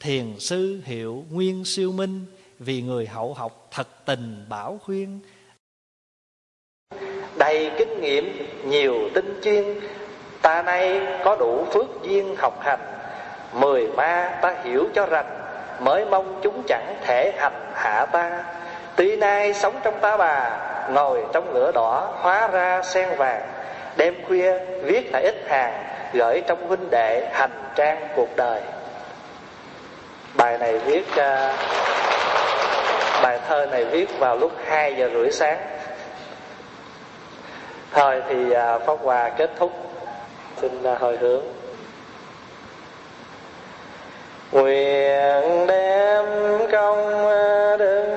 [0.01, 2.27] Thiền sư hiệu nguyên siêu minh.
[2.59, 5.21] Vì người hậu học thật tình bảo khuyên.
[7.39, 9.65] Đầy kinh nghiệm, nhiều tinh chuyên.
[10.43, 12.81] Ta nay có đủ phước duyên học hành.
[13.61, 15.44] Mười ma ta hiểu cho rành
[15.79, 18.31] mới mong chúng chẳng thể hành hạ ta.
[18.97, 20.51] Tuy nay sống trong ta bà
[20.91, 23.43] ngồi trong lửa đỏ hóa ra sen vàng
[23.97, 28.61] đêm khuya viết lại ít hàng gửi trong huynh đệ hành trang cuộc đời.
[30.35, 31.55] Bài này viết uh,
[33.23, 35.59] bài thơ này viết vào lúc 2 giờ rưỡi sáng.
[37.93, 39.73] Thôi thì uh, pháp hòa kết thúc.
[40.61, 41.64] Xin uh, hồi hướng
[44.53, 46.25] nguyện đem
[46.73, 47.29] công
[47.79, 48.14] đức